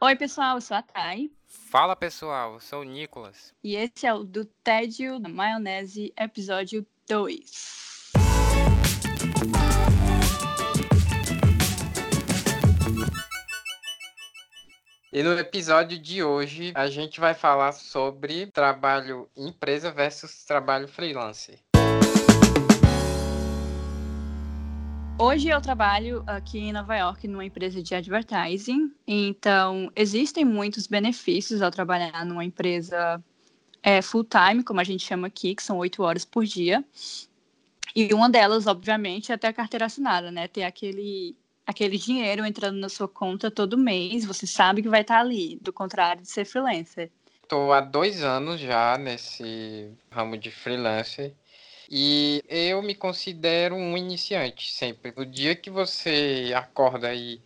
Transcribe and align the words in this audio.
Oi, 0.00 0.16
pessoal, 0.16 0.56
eu 0.56 0.60
sou 0.60 0.76
a 0.76 0.82
Thay. 0.82 1.30
Fala 1.46 1.94
pessoal, 1.94 2.54
eu 2.54 2.60
sou 2.60 2.80
o 2.80 2.84
Nicolas. 2.84 3.54
E 3.62 3.76
esse 3.76 4.06
é 4.06 4.12
o 4.12 4.24
do 4.24 4.44
Tédio 4.44 5.20
da 5.20 5.28
Maionese, 5.28 6.12
episódio 6.18 6.84
2. 7.08 8.12
E 15.12 15.22
no 15.22 15.38
episódio 15.38 15.96
de 15.96 16.24
hoje 16.24 16.72
a 16.74 16.88
gente 16.88 17.20
vai 17.20 17.32
falar 17.32 17.72
sobre 17.72 18.48
trabalho 18.48 19.30
empresa 19.36 19.92
versus 19.92 20.44
trabalho 20.44 20.88
freelancer. 20.88 21.60
Hoje 25.26 25.48
eu 25.48 25.58
trabalho 25.58 26.22
aqui 26.26 26.58
em 26.58 26.70
Nova 26.70 26.94
York 26.94 27.26
numa 27.26 27.46
empresa 27.46 27.82
de 27.82 27.94
advertising, 27.94 28.92
então 29.06 29.90
existem 29.96 30.44
muitos 30.44 30.86
benefícios 30.86 31.62
ao 31.62 31.70
trabalhar 31.70 32.26
numa 32.26 32.44
empresa 32.44 33.24
é, 33.82 34.02
full 34.02 34.22
time, 34.22 34.62
como 34.62 34.80
a 34.80 34.84
gente 34.84 35.02
chama 35.02 35.28
aqui, 35.28 35.54
que 35.54 35.62
são 35.62 35.78
oito 35.78 36.02
horas 36.02 36.26
por 36.26 36.44
dia. 36.44 36.84
E 37.96 38.12
uma 38.12 38.28
delas, 38.28 38.66
obviamente, 38.66 39.32
é 39.32 39.36
ter 39.38 39.46
a 39.46 39.52
carteira 39.54 39.86
assinada, 39.86 40.30
né? 40.30 40.46
Ter 40.46 40.64
aquele, 40.64 41.34
aquele 41.66 41.96
dinheiro 41.96 42.44
entrando 42.44 42.76
na 42.76 42.90
sua 42.90 43.08
conta 43.08 43.50
todo 43.50 43.78
mês, 43.78 44.26
você 44.26 44.46
sabe 44.46 44.82
que 44.82 44.90
vai 44.90 45.00
estar 45.00 45.20
ali, 45.20 45.58
do 45.62 45.72
contrário 45.72 46.20
de 46.20 46.28
ser 46.28 46.44
freelancer. 46.44 47.10
Estou 47.42 47.72
há 47.72 47.80
dois 47.80 48.22
anos 48.22 48.60
já 48.60 48.98
nesse 48.98 49.90
ramo 50.10 50.36
de 50.36 50.50
freelancer 50.50 51.32
e 51.88 52.42
eu 52.48 52.82
me 52.82 52.94
considero 52.94 53.74
um 53.74 53.96
iniciante 53.96 54.72
sempre. 54.72 55.12
No 55.16 55.26
dia 55.26 55.54
que 55.54 55.70
você 55.70 56.52
acorda 56.54 57.14
e, 57.14 57.40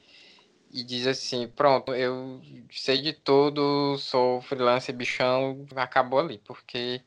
e 0.72 0.82
diz 0.84 1.06
assim, 1.06 1.48
pronto, 1.48 1.94
eu 1.94 2.40
sei 2.70 3.02
de 3.02 3.12
tudo, 3.12 3.96
sou 3.98 4.40
freelancer 4.42 4.94
bichão, 4.94 5.66
acabou 5.76 6.20
ali, 6.20 6.38
porque 6.44 7.00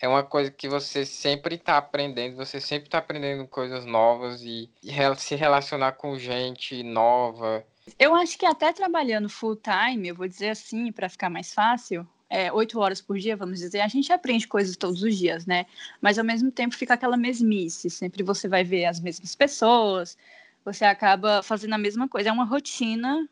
é 0.00 0.08
uma 0.08 0.22
coisa 0.22 0.50
que 0.50 0.68
você 0.68 1.06
sempre 1.06 1.54
está 1.54 1.78
aprendendo, 1.78 2.36
você 2.36 2.60
sempre 2.60 2.88
está 2.88 2.98
aprendendo 2.98 3.46
coisas 3.46 3.84
novas 3.86 4.42
e, 4.42 4.70
e 4.82 4.92
se 5.16 5.34
relacionar 5.34 5.92
com 5.92 6.18
gente 6.18 6.82
nova. 6.82 7.64
Eu 7.98 8.14
acho 8.14 8.38
que 8.38 8.46
até 8.46 8.72
trabalhando 8.72 9.28
full 9.28 9.56
time, 9.56 10.08
eu 10.08 10.14
vou 10.14 10.26
dizer 10.26 10.50
assim, 10.50 10.90
para 10.90 11.08
ficar 11.08 11.30
mais 11.30 11.52
fácil, 11.52 12.06
é, 12.28 12.52
oito 12.52 12.78
horas 12.80 13.00
por 13.00 13.18
dia, 13.18 13.36
vamos 13.36 13.60
dizer, 13.60 13.80
a 13.80 13.88
gente 13.88 14.12
aprende 14.12 14.48
coisas 14.48 14.76
todos 14.76 15.02
os 15.02 15.16
dias, 15.16 15.46
né? 15.46 15.66
Mas 16.00 16.18
ao 16.18 16.24
mesmo 16.24 16.50
tempo 16.50 16.74
fica 16.74 16.94
aquela 16.94 17.16
mesmice, 17.16 17.90
sempre 17.90 18.22
você 18.22 18.48
vai 18.48 18.64
ver 18.64 18.86
as 18.86 19.00
mesmas 19.00 19.34
pessoas, 19.34 20.16
você 20.64 20.84
acaba 20.84 21.42
fazendo 21.42 21.74
a 21.74 21.78
mesma 21.78 22.08
coisa. 22.08 22.30
É 22.30 22.32
uma 22.32 22.44
rotina 22.44 23.28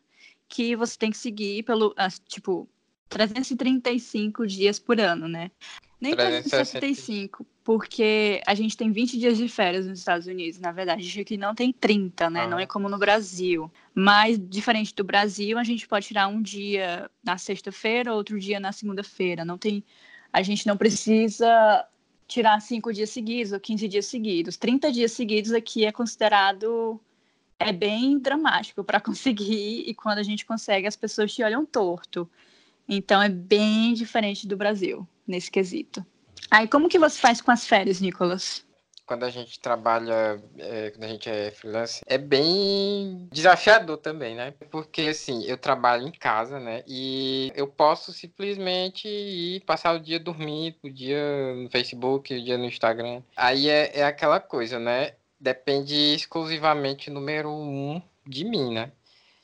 que 0.48 0.76
você 0.76 0.98
tem 0.98 1.10
que 1.10 1.16
seguir 1.16 1.62
pelo, 1.62 1.94
tipo, 2.28 2.68
335 3.08 4.46
dias 4.46 4.78
por 4.78 5.00
ano, 5.00 5.26
né? 5.26 5.50
Nem 6.02 6.16
365, 6.16 7.46
porque 7.62 8.42
a 8.44 8.56
gente 8.56 8.76
tem 8.76 8.90
20 8.90 9.16
dias 9.16 9.38
de 9.38 9.46
férias 9.46 9.86
nos 9.86 10.00
Estados 10.00 10.26
Unidos, 10.26 10.58
na 10.58 10.72
verdade. 10.72 11.00
A 11.00 11.04
gente 11.04 11.20
aqui 11.20 11.36
não 11.36 11.54
tem 11.54 11.72
30, 11.72 12.28
né? 12.28 12.40
Ah. 12.40 12.48
Não 12.48 12.58
é 12.58 12.66
como 12.66 12.88
no 12.88 12.98
Brasil. 12.98 13.70
Mas, 13.94 14.36
diferente 14.36 14.92
do 14.96 15.04
Brasil, 15.04 15.56
a 15.56 15.62
gente 15.62 15.86
pode 15.86 16.08
tirar 16.08 16.26
um 16.26 16.42
dia 16.42 17.08
na 17.22 17.38
sexta-feira, 17.38 18.12
outro 18.12 18.36
dia 18.40 18.58
na 18.58 18.72
segunda-feira. 18.72 19.44
Não 19.44 19.56
tem... 19.56 19.84
A 20.32 20.42
gente 20.42 20.66
não 20.66 20.76
precisa 20.76 21.86
tirar 22.26 22.58
cinco 22.60 22.92
dias 22.92 23.10
seguidos 23.10 23.52
ou 23.52 23.60
15 23.60 23.86
dias 23.86 24.06
seguidos. 24.06 24.56
30 24.56 24.90
dias 24.90 25.12
seguidos 25.12 25.52
aqui 25.52 25.84
é 25.84 25.92
considerado... 25.92 27.00
É 27.60 27.72
bem 27.72 28.18
dramático 28.18 28.82
para 28.82 28.98
conseguir, 29.00 29.84
e 29.86 29.94
quando 29.94 30.18
a 30.18 30.24
gente 30.24 30.44
consegue, 30.44 30.88
as 30.88 30.96
pessoas 30.96 31.32
te 31.32 31.44
olham 31.44 31.64
torto. 31.64 32.28
Então, 32.88 33.22
é 33.22 33.28
bem 33.28 33.94
diferente 33.94 34.48
do 34.48 34.56
Brasil 34.56 35.06
nesse 35.26 35.50
quesito. 35.50 36.04
Aí, 36.50 36.68
como 36.68 36.88
que 36.88 36.98
você 36.98 37.18
faz 37.18 37.40
com 37.40 37.50
as 37.50 37.66
férias, 37.66 38.00
Nicolas? 38.00 38.64
Quando 39.06 39.24
a 39.24 39.30
gente 39.30 39.58
trabalha, 39.58 40.42
é, 40.58 40.90
quando 40.90 41.04
a 41.04 41.08
gente 41.08 41.28
é 41.28 41.50
freelance, 41.50 42.02
é 42.06 42.16
bem 42.16 43.28
desafiador 43.32 43.98
também, 43.98 44.34
né? 44.34 44.54
Porque, 44.70 45.02
assim, 45.02 45.44
eu 45.44 45.58
trabalho 45.58 46.06
em 46.06 46.12
casa, 46.12 46.60
né? 46.60 46.82
E 46.86 47.52
eu 47.54 47.66
posso 47.66 48.12
simplesmente 48.12 49.08
ir 49.08 49.60
passar 49.60 49.94
o 49.94 50.00
dia 50.00 50.20
dormindo, 50.20 50.76
o 50.84 50.90
dia 50.90 51.54
no 51.54 51.68
Facebook, 51.68 52.32
o 52.32 52.44
dia 52.44 52.56
no 52.56 52.64
Instagram. 52.64 53.22
Aí 53.36 53.68
é, 53.68 54.00
é 54.00 54.04
aquela 54.04 54.38
coisa, 54.38 54.78
né? 54.78 55.14
Depende 55.38 55.94
exclusivamente, 56.14 57.10
número 57.10 57.50
um, 57.50 58.00
de 58.26 58.44
mim, 58.44 58.72
né? 58.72 58.92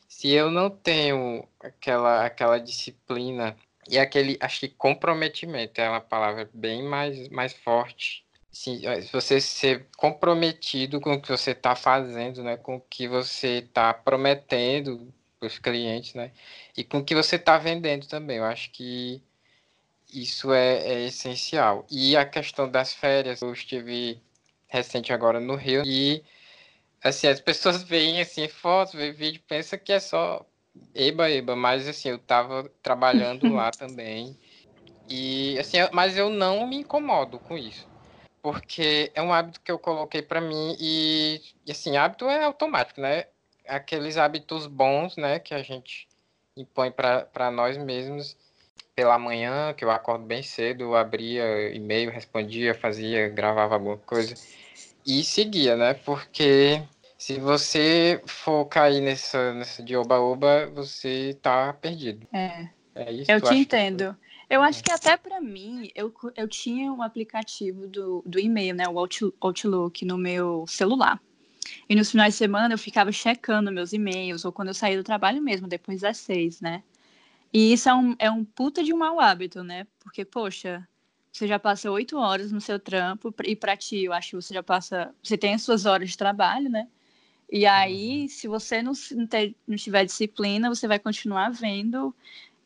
Se 0.09 0.31
eu 0.31 0.51
não 0.51 0.71
tenho 0.71 1.47
aquela, 1.61 2.25
aquela 2.25 2.59
disciplina 2.59 3.57
e 3.89 3.99
aquele, 3.99 4.37
acho 4.41 4.61
que 4.61 4.69
comprometimento 4.69 5.81
é 5.81 5.89
uma 5.89 6.01
palavra 6.01 6.49
bem 6.53 6.83
mais, 6.83 7.29
mais 7.29 7.53
forte. 7.53 8.25
Sim, 8.51 8.81
se 9.03 9.13
você 9.13 9.41
ser 9.41 9.87
comprometido 9.97 11.01
com 11.01 11.15
o 11.15 11.21
que 11.21 11.29
você 11.29 11.53
está 11.53 11.77
fazendo, 11.77 12.43
né, 12.43 12.57
com 12.57 12.77
o 12.77 12.81
que 12.81 13.07
você 13.07 13.59
está 13.59 13.95
prometendo 13.95 15.13
para 15.39 15.47
os 15.47 15.59
clientes, 15.59 16.15
né, 16.15 16.33
e 16.77 16.83
com 16.83 16.99
o 16.99 17.05
que 17.05 17.15
você 17.15 17.37
está 17.37 17.57
vendendo 17.59 18.07
também. 18.07 18.39
Eu 18.39 18.45
acho 18.45 18.71
que 18.71 19.23
isso 20.13 20.53
é, 20.53 20.79
é, 20.79 21.07
essencial. 21.07 21.87
E 21.91 22.17
a 22.17 22.25
questão 22.25 22.71
das 22.71 22.93
férias, 22.93 23.43
eu 23.43 23.53
estive 23.53 24.21
recente 24.69 25.13
agora 25.13 25.41
no 25.41 25.55
Rio 25.55 25.83
e 25.85 26.23
assim 27.03 27.27
as 27.27 27.41
pessoas 27.41 27.83
veem 27.83 28.21
assim 28.21 28.49
fotos, 28.49 28.95
veem 28.95 29.13
vídeo, 29.13 29.43
pensa 29.47 29.79
que 29.79 29.93
é 29.93 30.01
só 30.01 30.45
Eba, 30.95 31.31
eba, 31.31 31.55
mas 31.55 31.87
assim, 31.87 32.11
eu 32.11 32.19
tava 32.19 32.71
trabalhando 32.83 33.53
lá 33.53 33.71
também. 33.73 34.37
E 35.09 35.59
assim, 35.59 35.79
mas 35.93 36.17
eu 36.17 36.29
não 36.29 36.67
me 36.67 36.77
incomodo 36.77 37.39
com 37.39 37.57
isso. 37.57 37.87
Porque 38.43 39.11
é 39.15 39.23
um 39.23 39.33
hábito 39.33 39.61
que 39.61 39.71
eu 39.71 39.79
coloquei 39.79 40.23
para 40.23 40.41
mim 40.41 40.77
e, 40.81 41.41
e, 41.67 41.73
assim, 41.73 41.97
hábito 41.97 42.27
é 42.27 42.45
automático, 42.45 43.01
né? 43.01 43.25
Aqueles 43.67 44.17
hábitos 44.17 44.67
bons, 44.67 45.17
né, 45.17 45.39
que 45.39 45.53
a 45.53 45.63
gente 45.63 46.09
impõe 46.57 46.91
para 46.91 47.51
nós 47.51 47.77
mesmos 47.77 48.37
pela 48.95 49.19
manhã, 49.19 49.73
que 49.75 49.85
eu 49.85 49.91
acordo 49.91 50.25
bem 50.25 50.43
cedo, 50.43 50.97
abria 50.97 51.73
e-mail, 51.75 52.11
respondia, 52.11 52.75
fazia, 52.75 53.29
gravava 53.29 53.75
alguma 53.75 53.97
coisa 53.99 54.35
e 55.07 55.25
seguia, 55.25 55.77
né? 55.77 55.95
Porque 55.95 56.83
se 57.19 57.41
você 57.41 58.23
for 58.27 58.65
cair 58.67 59.01
nessa, 59.01 59.53
nessa 59.53 59.83
de 59.83 59.97
oba-oba, 59.97 60.71
você 60.73 61.37
tá 61.43 61.73
perdido. 61.73 62.27
É. 62.33 62.69
É 62.95 63.13
isso. 63.13 63.31
Eu 63.31 63.41
te 63.41 63.55
entendo. 63.55 64.15
Que... 64.15 64.55
Eu 64.55 64.63
acho 64.63 64.83
que 64.83 64.91
até 64.91 65.17
para 65.17 65.41
mim, 65.41 65.91
eu, 65.95 66.13
eu 66.37 66.49
tinha 66.49 66.93
um 66.93 67.03
aplicativo 67.03 67.87
do, 67.87 68.23
do 68.25 68.41
e-mail, 68.41 68.75
né? 68.75 68.85
O 68.89 68.99
Outlook 69.41 70.05
no 70.05 70.17
meu 70.17 70.65
celular. 70.67 71.21
E 71.89 71.95
nos 71.95 72.11
finais 72.11 72.35
de 72.35 72.39
semana 72.39 72.75
eu 72.75 72.79
ficava 72.79 73.13
checando 73.13 73.71
meus 73.71 73.93
e-mails, 73.93 74.45
ou 74.45 74.53
quando 74.53 74.69
eu 74.69 74.75
saía 74.75 74.97
do 74.97 75.05
trabalho 75.05 75.43
mesmo, 75.43 75.69
depois 75.69 76.01
das 76.01 76.17
seis, 76.17 76.61
né? 76.61 76.83
E 77.53 77.73
isso 77.73 77.89
é 77.89 77.95
um, 77.95 78.17
é 78.19 78.31
um 78.31 78.45
puta 78.45 78.83
de 78.83 78.93
um 78.93 78.99
mau 78.99 79.21
hábito, 79.21 79.63
né? 79.63 79.87
Porque, 80.01 80.25
poxa, 80.25 80.87
você 81.33 81.47
já 81.47 81.59
passa 81.59 81.91
oito 81.91 82.17
horas 82.17 82.51
no 82.51 82.61
seu 82.61 82.79
trampo, 82.79 83.35
e 83.45 83.55
para 83.55 83.77
ti, 83.77 84.05
eu 84.05 84.13
acho 84.13 84.31
que 84.31 84.37
você 84.37 84.55
já 84.55 84.63
passa. 84.63 85.15
Você 85.23 85.37
tem 85.37 85.55
as 85.55 85.63
suas 85.63 85.85
horas 85.85 86.11
de 86.11 86.17
trabalho, 86.17 86.71
né? 86.71 86.89
E 87.51 87.67
aí, 87.67 88.23
uhum. 88.23 88.29
se 88.29 88.47
você 88.47 88.83
não, 88.83 88.93
ter, 89.29 89.55
não 89.67 89.77
tiver 89.77 90.05
disciplina, 90.05 90.69
você 90.69 90.87
vai 90.87 90.99
continuar 90.99 91.51
vendo 91.51 92.15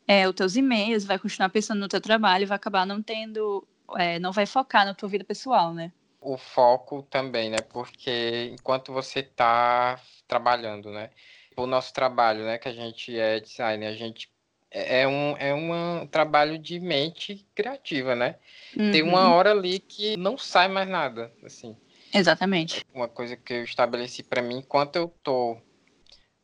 é, 0.07 0.27
os 0.27 0.35
teus 0.35 0.55
e-mails, 0.55 1.05
vai 1.05 1.17
continuar 1.17 1.49
pensando 1.49 1.79
no 1.79 1.87
teu 1.87 2.01
trabalho, 2.01 2.47
vai 2.47 2.57
acabar 2.57 2.85
não 2.85 3.01
tendo, 3.01 3.65
é, 3.95 4.19
não 4.19 4.31
vai 4.31 4.45
focar 4.45 4.85
na 4.85 4.93
tua 4.93 5.07
vida 5.07 5.23
pessoal, 5.23 5.73
né? 5.73 5.91
O 6.19 6.37
foco 6.37 7.03
também, 7.03 7.49
né? 7.49 7.57
Porque 7.69 8.51
enquanto 8.53 8.91
você 8.91 9.19
está 9.19 9.99
trabalhando, 10.27 10.89
né? 10.91 11.09
O 11.55 11.65
nosso 11.65 11.93
trabalho, 11.93 12.43
né? 12.43 12.57
Que 12.57 12.67
a 12.67 12.73
gente 12.73 13.17
é 13.17 13.39
designer, 13.39 13.87
a 13.87 13.95
gente 13.95 14.29
é, 14.73 15.01
é 15.01 15.07
um, 15.07 15.37
é 15.37 15.53
um 15.53 16.07
trabalho 16.07 16.57
de 16.57 16.79
mente 16.79 17.45
criativa, 17.53 18.15
né? 18.15 18.35
Uhum. 18.75 18.91
Tem 18.91 19.03
uma 19.03 19.27
uhum. 19.27 19.33
hora 19.33 19.51
ali 19.51 19.79
que 19.79 20.17
não 20.17 20.37
sai 20.37 20.67
mais 20.67 20.89
nada, 20.89 21.31
assim. 21.43 21.77
Exatamente. 22.13 22.85
Uma 22.93 23.07
coisa 23.07 23.35
que 23.35 23.53
eu 23.53 23.63
estabeleci 23.63 24.23
para 24.23 24.41
mim, 24.41 24.57
enquanto 24.57 24.95
eu 24.97 25.07
tô 25.23 25.57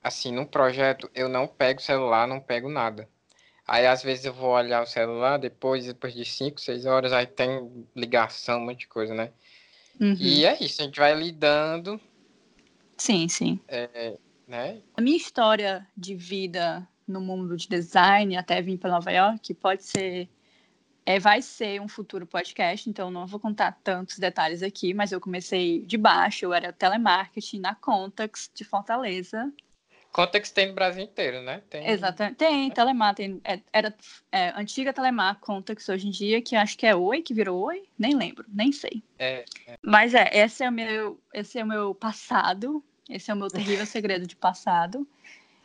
assim 0.03 0.31
num 0.31 0.45
projeto, 0.45 1.09
eu 1.13 1.29
não 1.29 1.47
pego 1.47 1.81
celular, 1.81 2.27
não 2.27 2.39
pego 2.39 2.69
nada. 2.69 3.07
Aí 3.67 3.85
às 3.85 4.01
vezes 4.01 4.25
eu 4.25 4.33
vou 4.33 4.51
olhar 4.51 4.81
o 4.81 4.87
celular 4.87 5.37
depois, 5.37 5.85
depois 5.85 6.13
de 6.13 6.25
5, 6.25 6.59
6 6.59 6.85
horas, 6.85 7.13
aí 7.13 7.27
tem 7.27 7.85
ligação, 7.95 8.59
um 8.59 8.65
monte 8.65 8.79
de 8.79 8.87
coisa, 8.87 9.13
né? 9.13 9.31
Uhum. 9.99 10.15
E 10.17 10.45
é 10.45 10.57
isso, 10.63 10.81
a 10.81 10.85
gente 10.85 10.99
vai 10.99 11.13
lidando. 11.13 12.01
Sim, 12.97 13.27
sim. 13.27 13.59
É, 13.67 14.17
né? 14.47 14.81
A 14.97 15.01
minha 15.01 15.17
história 15.17 15.87
de 15.95 16.15
vida 16.15 16.87
no 17.07 17.21
mundo 17.21 17.55
de 17.55 17.67
design, 17.67 18.35
até 18.35 18.61
vir 18.61 18.77
para 18.77 18.89
Nova 18.89 19.11
York, 19.11 19.53
pode 19.55 19.83
ser 19.83 20.27
é, 21.09 21.17
vai 21.17 21.41
ser 21.41 21.81
um 21.81 21.87
futuro 21.87 22.27
podcast, 22.27 22.87
então 22.87 23.09
não 23.09 23.25
vou 23.25 23.39
contar 23.39 23.71
tantos 23.83 24.19
detalhes 24.19 24.61
aqui, 24.61 24.93
mas 24.93 25.11
eu 25.11 25.19
comecei 25.19 25.81
de 25.81 25.97
baixo, 25.97 26.45
eu 26.45 26.53
era 26.53 26.71
telemarketing 26.71 27.61
na 27.61 27.73
Contax 27.73 28.47
de 28.53 28.63
Fortaleza. 28.63 29.51
Context 30.11 30.53
tem 30.53 30.67
no 30.67 30.75
Brasil 30.75 31.03
inteiro, 31.03 31.41
né? 31.41 31.63
Tem... 31.67 31.87
Exatamente. 31.87 32.35
Tem, 32.35 32.69
Telemar, 32.69 33.15
tem, 33.15 33.41
é, 33.43 33.59
era 33.73 33.91
é, 34.31 34.49
antiga 34.55 34.93
Telemar 34.93 35.39
Context 35.39 35.89
hoje 35.89 36.07
em 36.07 36.11
dia, 36.11 36.43
que 36.43 36.55
acho 36.55 36.77
que 36.77 36.85
é 36.85 36.95
Oi, 36.95 37.23
que 37.23 37.33
virou 37.33 37.59
Oi, 37.59 37.85
nem 37.97 38.15
lembro, 38.15 38.45
nem 38.47 38.71
sei. 38.71 39.01
É, 39.17 39.43
é. 39.65 39.79
Mas 39.81 40.13
é, 40.13 40.29
esse 40.31 40.63
é 40.63 40.69
o 40.69 40.71
meu, 40.71 41.19
esse 41.33 41.57
é 41.57 41.63
o 41.63 41.67
meu 41.67 41.95
passado, 41.95 42.83
esse 43.09 43.31
é 43.31 43.33
o 43.33 43.37
meu 43.37 43.47
terrível 43.47 43.85
segredo 43.87 44.27
de 44.27 44.35
passado. 44.35 45.07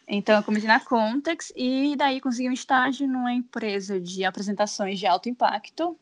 Então, 0.06 0.36
eu 0.36 0.42
comecei 0.42 0.68
na 0.68 0.80
Context 0.80 1.52
e 1.56 1.96
daí 1.96 2.20
consegui 2.20 2.48
um 2.48 2.52
estágio 2.52 3.08
numa 3.08 3.32
empresa 3.32 3.98
de 4.00 4.24
apresentações 4.24 4.98
de 4.98 5.06
alto 5.06 5.28
impacto. 5.28 5.98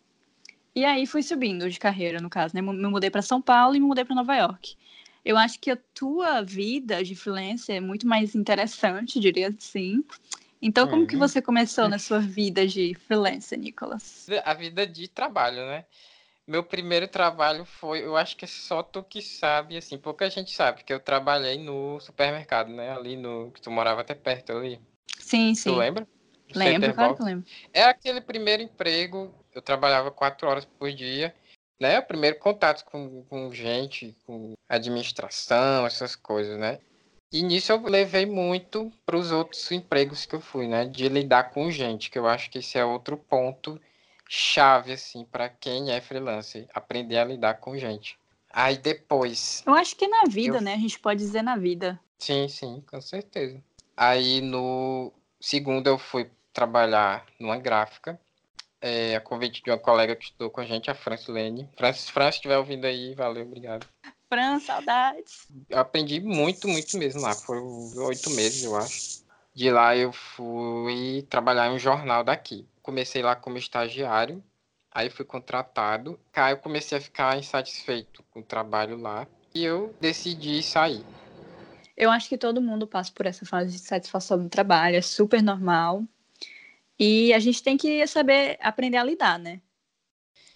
E 0.75 0.85
aí 0.85 1.07
fui 1.07 1.23
subindo 1.23 1.71
de 1.71 1.79
carreira, 1.79 2.21
no 2.21 2.31
caso, 2.31 2.55
né? 2.55 2.63
Me 2.63 2.73
mudei 2.73 3.11
para 3.11 3.23
São 3.23 3.41
Paulo 3.41 3.77
e 3.77 3.81
me 3.81 3.87
mudei 3.87 4.05
para 4.05 4.15
Nova 4.15 4.35
York. 4.35 4.75
Eu 5.25 5.37
acho 5.37 5.61
que 5.61 5.71
a 5.71 5.79
tua 5.95 6.43
vida 6.43 7.05
de 7.05 7.15
freelancer 7.15 7.77
é 7.77 7.81
muito 7.81 8.07
mais 8.07 8.35
interessante, 8.35 9.21
diria 9.21 9.49
assim. 9.49 10.03
Então, 10.61 10.89
como 10.89 11.07
que 11.07 11.15
uhum. 11.15 11.21
você 11.21 11.43
começou 11.43 11.89
na 11.89 11.99
sua 11.99 12.19
vida 12.19 12.67
de 12.67 12.95
freelancer, 13.07 13.59
Nicolas? 13.59 14.27
A 14.45 14.55
vida 14.55 14.87
de 14.87 15.09
trabalho, 15.09 15.67
né? 15.67 15.85
Meu 16.47 16.65
primeiro 16.65 17.07
trabalho 17.07 17.65
foi, 17.65 18.05
eu 18.05 18.17
acho 18.17 18.37
que 18.37 18.45
é 18.45 18.49
só 18.49 18.83
tu 18.83 19.03
que 19.03 19.23
sabe, 19.23 19.77
assim, 19.77 19.97
pouca 19.97 20.29
gente 20.29 20.53
sabe, 20.55 20.83
que 20.83 20.93
eu 20.93 20.99
trabalhei 20.99 21.57
no 21.57 22.01
supermercado, 22.01 22.69
né? 22.69 22.91
Ali 22.91 23.17
no. 23.17 23.51
que 23.53 23.61
tu 23.61 23.71
morava 23.71 24.01
até 24.01 24.15
perto 24.15 24.53
ali. 24.53 24.81
Sim, 25.19 25.55
sim. 25.55 25.71
Tu 25.71 25.77
lembra? 25.77 26.07
lembro, 26.55 26.95
claro 26.95 27.17
que 27.17 27.23
lembro. 27.23 27.47
É 27.73 27.85
aquele 27.85 28.21
primeiro 28.21 28.63
emprego, 28.63 29.33
eu 29.55 29.63
trabalhava 29.63 30.11
quatro 30.11 30.49
horas 30.49 30.65
por 30.65 30.93
dia 30.93 31.35
né? 31.83 31.99
O 31.99 32.03
primeiro 32.05 32.39
contato 32.39 32.85
com, 32.85 33.25
com 33.25 33.53
gente, 33.53 34.17
com 34.25 34.53
administração, 34.69 35.85
essas 35.85 36.15
coisas, 36.15 36.57
né? 36.57 36.79
E 37.33 37.43
nisso 37.43 37.73
eu 37.73 37.83
levei 37.83 38.25
muito 38.25 38.93
para 39.05 39.17
os 39.17 39.33
outros 39.33 39.71
empregos 39.73 40.25
que 40.25 40.35
eu 40.37 40.41
fui, 40.41 40.69
né? 40.69 40.85
De 40.85 41.09
lidar 41.09 41.51
com 41.51 41.71
gente, 41.73 42.09
que 42.09 42.19
eu 42.19 42.29
acho 42.29 42.49
que 42.51 42.59
esse 42.59 42.79
é 42.79 42.85
outro 42.85 43.17
ponto 43.17 43.81
chave, 44.35 44.93
assim, 44.93 45.27
para 45.27 45.51
quem 45.51 45.91
é 45.91 46.01
freelancer, 46.01 46.67
aprender 46.73 47.19
a 47.19 47.25
lidar 47.25 47.55
com 47.55 47.77
gente. 47.77 48.19
Aí 48.51 48.79
depois. 48.79 49.63
Eu 49.67 49.75
acho 49.75 49.95
que 49.95 50.09
na 50.09 50.23
vida, 50.25 50.57
eu... 50.57 50.61
né? 50.63 50.73
A 50.73 50.79
gente 50.79 50.99
pode 50.99 51.21
dizer 51.21 51.43
na 51.43 51.55
vida. 51.55 52.01
Sim, 52.19 52.49
sim, 52.49 52.83
com 52.91 52.99
certeza. 52.99 53.63
Aí 53.95 54.41
no 54.41 55.13
segundo 55.39 55.87
eu 55.87 55.99
fui 55.99 56.31
trabalhar 56.51 57.27
numa 57.39 57.59
gráfica 57.59 58.19
é, 58.81 59.15
a 59.15 59.21
convite 59.21 59.63
de 59.63 59.71
uma 59.71 59.79
colega 59.79 60.17
que 60.17 60.25
estudou 60.25 60.51
com 60.51 60.63
a 60.63 60.65
gente, 60.65 60.91
a 60.91 60.95
Francilene. 60.95 61.69
Francis, 61.77 62.09
Fran, 62.09 62.33
se 62.33 62.39
estiver 62.39 62.57
ouvindo 62.57 62.87
aí, 62.87 63.15
valeu, 63.15 63.45
obrigado. 63.45 63.87
Fran, 64.31 64.59
saudades. 64.61 65.47
Eu 65.69 65.79
aprendi 65.79 66.21
muito, 66.21 66.67
muito 66.67 66.97
mesmo 66.97 67.21
lá. 67.21 67.35
Foram 67.35 67.65
oito 68.07 68.31
meses, 68.31 68.65
eu 68.65 68.75
acho. 68.75 69.23
De 69.55 69.71
lá 69.71 69.95
eu 69.95 70.11
fui 70.11 71.27
trabalhar 71.29 71.69
em 71.69 71.75
um 71.75 71.79
jornal 71.79 72.25
daqui. 72.25 72.67
Comecei 72.83 73.23
lá 73.23 73.37
como 73.37 73.57
estagiário, 73.57 74.43
aí 74.91 75.09
fui 75.09 75.25
contratado. 75.25 76.19
Aí 76.35 76.53
eu 76.53 76.59
comecei 76.59 76.99
a 76.99 77.01
ficar 77.01 77.39
insatisfeito 77.39 78.23
com 78.31 78.41
o 78.41 78.45
trabalho 78.45 78.97
lá 78.97 79.27
e 79.55 79.65
eu 79.65 79.95
decidi 80.01 80.63
sair. 80.63 81.05
Eu 81.97 82.11
acho 82.11 82.29
que 82.29 82.39
todo 82.39 82.61
mundo 82.61 82.87
passa 82.87 83.13
por 83.13 83.27
essa 83.27 83.47
fase 83.47 83.73
de 83.73 83.79
satisfação 83.79 84.37
no 84.39 84.49
trabalho, 84.49 84.97
é 84.97 85.03
super 85.03 85.43
normal. 85.43 86.05
E 86.99 87.33
a 87.33 87.39
gente 87.39 87.63
tem 87.63 87.77
que 87.77 88.07
saber 88.07 88.59
aprender 88.61 88.97
a 88.97 89.05
lidar, 89.05 89.39
né? 89.39 89.61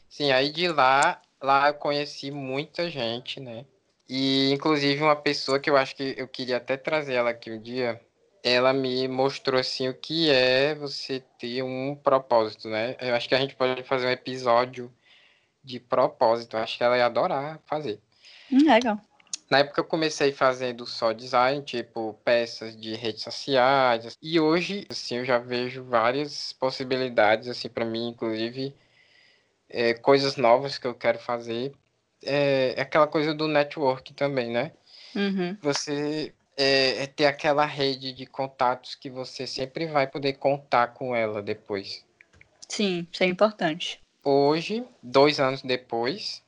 Sim, 0.09 0.33
aí 0.33 0.51
de 0.51 0.69
lá, 0.69 1.21
lá 1.43 1.69
eu 1.69 1.75
conheci 1.75 2.31
muita 2.31 2.91
gente, 2.91 3.39
né? 3.41 3.67
E 4.09 4.51
inclusive 4.53 5.03
uma 5.03 5.17
pessoa 5.17 5.59
que 5.59 5.69
eu 5.69 5.77
acho 5.77 5.97
que 5.97 6.15
eu 6.17 6.29
queria 6.29 6.59
até 6.59 6.77
trazer 6.77 7.15
ela 7.15 7.31
aqui 7.31 7.51
um 7.51 7.61
dia, 7.61 8.01
ela 8.47 8.73
me 8.73 9.09
mostrou 9.09 9.59
assim 9.59 9.89
o 9.89 9.95
que 9.95 10.31
é 10.31 10.73
você 10.73 11.21
ter 11.37 11.65
um 11.65 11.97
propósito, 11.97 12.69
né? 12.69 12.95
Eu 13.01 13.13
acho 13.17 13.29
que 13.29 13.35
a 13.35 13.41
gente 13.41 13.57
pode 13.57 13.83
fazer 13.83 14.07
um 14.07 14.11
episódio 14.11 14.93
de 15.65 15.81
propósito. 15.81 16.57
Eu 16.57 16.63
acho 16.63 16.79
que 16.79 16.85
ela 16.85 16.97
ia 16.97 17.07
adorar 17.07 17.61
fazer. 17.67 17.99
Hum, 18.53 18.65
legal. 18.65 19.01
Na 19.51 19.59
época 19.59 19.81
eu 19.81 19.85
comecei 19.85 20.31
fazendo 20.31 20.87
só 20.87 21.11
design, 21.11 21.61
tipo 21.63 22.15
peças 22.25 22.81
de 22.81 22.95
redes 22.95 23.23
sociais. 23.23 24.17
E 24.23 24.39
hoje, 24.39 24.87
assim, 24.89 25.17
eu 25.17 25.25
já 25.25 25.39
vejo 25.39 25.83
várias 25.83 26.53
possibilidades, 26.53 27.49
assim, 27.49 27.69
para 27.69 27.85
mim, 27.85 28.11
inclusive, 28.11 28.73
é, 29.69 29.93
coisas 29.93 30.37
novas 30.37 30.79
que 30.79 30.87
eu 30.87 30.95
quero 30.95 31.19
fazer. 31.19 31.73
É, 32.23 32.75
é 32.77 32.81
aquela 32.81 33.09
coisa 33.09 33.35
do 33.35 33.49
network 33.49 34.15
também, 34.15 34.51
né? 34.53 34.71
Uhum. 35.17 35.57
Você 35.63 36.33
é, 36.57 37.03
é 37.03 37.07
ter 37.07 37.27
aquela 37.27 37.65
rede 37.67 38.13
de 38.13 38.27
contatos 38.27 38.95
que 38.95 39.11
você 39.11 39.47
sempre 39.47 39.87
vai 39.87 40.07
poder 40.07 40.35
contar 40.35 40.89
com 40.89 41.15
ela 41.15 41.43
depois. 41.43 42.05
Sim, 42.69 43.07
isso 43.13 43.23
é 43.23 43.27
importante. 43.27 44.01
Hoje, 44.25 44.85
dois 45.03 45.39
anos 45.39 45.63
depois, 45.63 46.43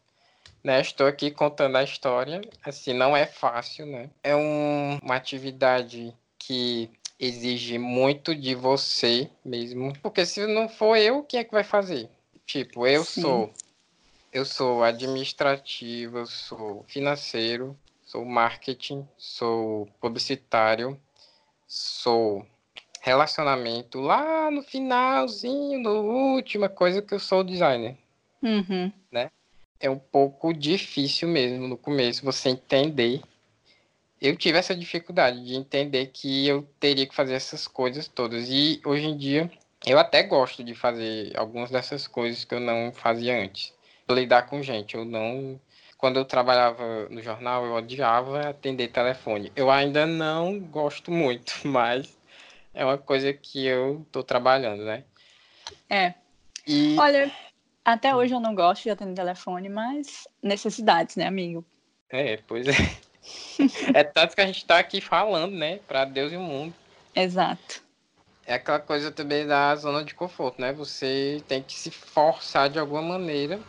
né? 0.64 0.80
Estou 0.80 1.06
aqui 1.06 1.30
contando 1.30 1.76
a 1.76 1.84
história. 1.84 2.40
Assim, 2.64 2.92
não 2.92 3.16
é 3.16 3.26
fácil, 3.26 3.86
né? 3.86 4.10
É 4.22 4.34
um, 4.34 4.98
uma 5.02 5.14
atividade 5.14 6.12
que 6.38 6.90
exige 7.18 7.78
muito 7.78 8.34
de 8.34 8.54
você 8.54 9.30
mesmo. 9.44 9.92
Porque 10.00 10.24
se 10.24 10.46
não 10.46 10.68
for 10.68 10.96
eu, 10.96 11.22
quem 11.22 11.40
é 11.40 11.44
que 11.44 11.52
vai 11.52 11.64
fazer? 11.64 12.08
Tipo, 12.46 12.86
eu 12.86 13.04
Sim. 13.04 13.20
sou. 13.22 13.52
Eu 14.32 14.44
sou 14.44 14.82
administrativo, 14.82 16.18
eu 16.18 16.26
sou 16.26 16.84
financeiro, 16.86 17.78
sou 18.08 18.24
marketing, 18.24 19.06
sou 19.16 19.86
publicitário, 20.00 21.00
sou 21.66 22.44
relacionamento. 23.00 24.00
Lá 24.00 24.50
no 24.50 24.62
finalzinho, 24.62 25.78
no 25.78 26.34
última 26.34 26.68
coisa 26.68 27.00
que 27.00 27.14
eu 27.14 27.20
sou 27.20 27.44
designer. 27.44 27.96
Uhum. 28.42 28.92
Né? 29.10 29.30
é 29.80 29.88
um 29.88 29.98
pouco 29.98 30.52
difícil 30.52 31.28
mesmo 31.28 31.68
no 31.68 31.76
começo 31.76 32.24
você 32.24 32.50
entender. 32.50 33.20
Eu 34.20 34.36
tive 34.36 34.58
essa 34.58 34.74
dificuldade 34.74 35.44
de 35.44 35.54
entender 35.54 36.06
que 36.06 36.46
eu 36.46 36.68
teria 36.80 37.06
que 37.06 37.14
fazer 37.14 37.34
essas 37.34 37.68
coisas 37.68 38.08
todas. 38.08 38.48
E 38.48 38.80
hoje 38.84 39.06
em 39.06 39.16
dia 39.16 39.50
eu 39.86 39.98
até 39.98 40.22
gosto 40.24 40.64
de 40.64 40.74
fazer 40.74 41.32
algumas 41.36 41.70
dessas 41.70 42.08
coisas 42.08 42.44
que 42.44 42.54
eu 42.54 42.60
não 42.60 42.92
fazia 42.92 43.40
antes. 43.40 43.72
Lidar 44.10 44.42
com 44.42 44.62
gente, 44.62 44.96
eu 44.96 45.04
não. 45.04 45.60
Quando 45.98 46.20
eu 46.20 46.24
trabalhava 46.24 47.08
no 47.10 47.20
jornal, 47.20 47.66
eu 47.66 47.74
odiava 47.74 48.48
atender 48.48 48.88
telefone. 48.88 49.52
Eu 49.56 49.68
ainda 49.68 50.06
não 50.06 50.60
gosto 50.60 51.10
muito, 51.10 51.52
mas 51.66 52.16
é 52.72 52.84
uma 52.84 52.96
coisa 52.96 53.32
que 53.32 53.66
eu 53.66 54.06
tô 54.12 54.22
trabalhando, 54.22 54.84
né? 54.84 55.02
É. 55.90 56.14
E... 56.64 56.96
Olha, 56.98 57.30
até 57.84 58.14
hoje 58.14 58.32
eu 58.32 58.38
não 58.38 58.54
gosto 58.54 58.84
de 58.84 58.90
atender 58.90 59.14
telefone, 59.14 59.68
mas 59.68 60.28
necessidades, 60.40 61.16
né, 61.16 61.26
amigo? 61.26 61.64
É, 62.08 62.36
pois 62.46 62.68
é. 62.68 62.72
é 63.92 64.04
tanto 64.04 64.36
que 64.36 64.40
a 64.40 64.46
gente 64.46 64.64
tá 64.64 64.78
aqui 64.78 65.00
falando, 65.00 65.56
né, 65.56 65.80
para 65.88 66.04
Deus 66.04 66.32
e 66.32 66.36
o 66.36 66.40
mundo. 66.40 66.72
Exato. 67.12 67.82
É 68.46 68.54
aquela 68.54 68.78
coisa 68.78 69.10
também 69.10 69.46
da 69.46 69.74
zona 69.74 70.04
de 70.04 70.14
conforto, 70.14 70.60
né? 70.60 70.72
Você 70.72 71.42
tem 71.48 71.62
que 71.62 71.74
se 71.74 71.90
forçar 71.90 72.70
de 72.70 72.78
alguma 72.78 73.02
maneira. 73.02 73.60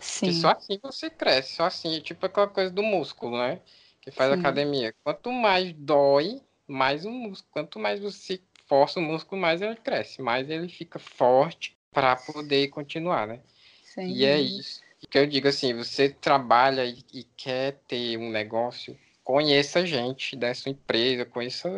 Sim. 0.00 0.26
Que 0.26 0.32
só 0.32 0.50
assim 0.50 0.78
você 0.82 1.10
cresce, 1.10 1.54
só 1.54 1.64
assim, 1.64 1.96
é 1.96 2.00
tipo 2.00 2.24
aquela 2.26 2.48
coisa 2.48 2.70
do 2.70 2.82
músculo, 2.82 3.38
né? 3.38 3.60
Que 4.00 4.10
faz 4.10 4.32
Sim. 4.32 4.38
academia. 4.38 4.94
Quanto 5.04 5.30
mais 5.30 5.72
dói, 5.74 6.40
mais 6.66 7.04
o 7.04 7.10
músculo. 7.10 7.50
Quanto 7.52 7.78
mais 7.78 8.00
você 8.00 8.40
força 8.66 8.98
o 8.98 9.02
músculo, 9.02 9.40
mais 9.40 9.60
ele 9.60 9.76
cresce, 9.76 10.22
mais 10.22 10.48
ele 10.48 10.68
fica 10.68 10.98
forte 10.98 11.76
para 11.92 12.16
poder 12.16 12.68
continuar, 12.68 13.26
né? 13.26 13.40
Sim. 13.84 14.12
E 14.12 14.24
é 14.24 14.40
isso 14.40 14.80
que 15.08 15.18
eu 15.18 15.26
digo 15.26 15.48
assim, 15.48 15.74
você 15.74 16.08
trabalha 16.08 16.84
e, 16.84 16.98
e 17.12 17.24
quer 17.36 17.78
ter 17.88 18.16
um 18.18 18.30
negócio, 18.30 18.98
conheça 19.24 19.86
gente 19.86 20.36
dessa 20.36 20.68
empresa, 20.68 21.24
conheça 21.24 21.68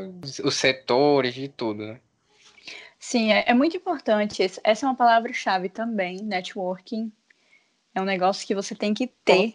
os 0.45 0.55
setores 0.55 1.35
de 1.35 1.49
tudo, 1.49 1.87
né? 1.87 2.00
Sim, 2.99 3.33
é, 3.33 3.45
é 3.49 3.55
muito 3.55 3.76
importante. 3.76 4.43
Essa 4.43 4.87
é 4.87 4.88
uma 4.88 4.95
palavra-chave 4.95 5.69
também, 5.69 6.23
networking. 6.23 7.12
É 7.94 8.00
um 8.00 8.04
negócio 8.04 8.46
que 8.46 8.54
você 8.54 8.75
tem 8.75 8.94
que 8.94 9.06
ter. 9.06 9.54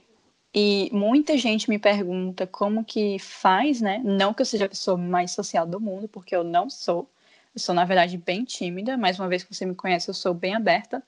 E 0.53 0.89
muita 0.91 1.37
gente 1.37 1.69
me 1.69 1.77
pergunta 1.77 2.47
como 2.47 2.83
que 2.83 3.19
faz, 3.19 3.81
né? 3.81 4.01
Não 4.03 4.33
que 4.33 4.41
eu 4.41 4.45
seja 4.45 4.65
a 4.65 4.69
pessoa 4.69 4.97
mais 4.97 5.31
social 5.31 5.67
do 5.67 5.79
mundo, 5.79 6.07
porque 6.07 6.35
eu 6.35 6.43
não 6.43 6.69
sou. 6.69 7.09
Eu 7.53 7.59
sou, 7.59 7.75
na 7.75 7.85
verdade, 7.85 8.17
bem 8.17 8.43
tímida. 8.43 8.97
Mais 8.97 9.19
uma 9.19 9.27
vez 9.27 9.43
que 9.43 9.53
você 9.53 9.65
me 9.65 9.75
conhece, 9.75 10.09
eu 10.09 10.13
sou 10.13 10.33
bem 10.33 10.55
aberta. 10.55 11.03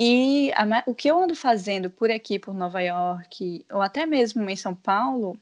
E 0.00 0.52
a, 0.54 0.84
o 0.86 0.94
que 0.94 1.08
eu 1.08 1.20
ando 1.20 1.34
fazendo 1.34 1.90
por 1.90 2.10
aqui, 2.10 2.38
por 2.38 2.54
Nova 2.54 2.80
York, 2.80 3.64
ou 3.70 3.82
até 3.82 4.06
mesmo 4.06 4.48
em 4.48 4.56
São 4.56 4.74
Paulo, 4.74 5.38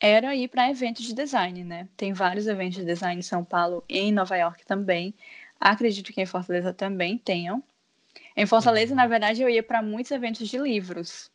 era 0.00 0.34
ir 0.34 0.48
para 0.48 0.70
eventos 0.70 1.04
de 1.04 1.14
design, 1.14 1.64
né? 1.64 1.88
Tem 1.96 2.12
vários 2.12 2.46
eventos 2.46 2.78
de 2.78 2.84
design 2.84 3.18
em 3.18 3.22
São 3.22 3.44
Paulo 3.44 3.84
e 3.88 3.98
em 3.98 4.12
Nova 4.12 4.36
York 4.36 4.64
também. 4.64 5.14
Acredito 5.60 6.12
que 6.12 6.20
em 6.22 6.26
Fortaleza 6.26 6.72
também 6.72 7.18
tenham. 7.18 7.62
Em 8.38 8.46
Fortaleza, 8.46 8.92
uhum. 8.92 8.96
na 8.96 9.08
verdade, 9.08 9.42
eu 9.42 9.48
ia 9.48 9.64
para 9.64 9.82
muitos 9.82 10.12
eventos 10.12 10.48
de 10.48 10.58
livros, 10.58 11.28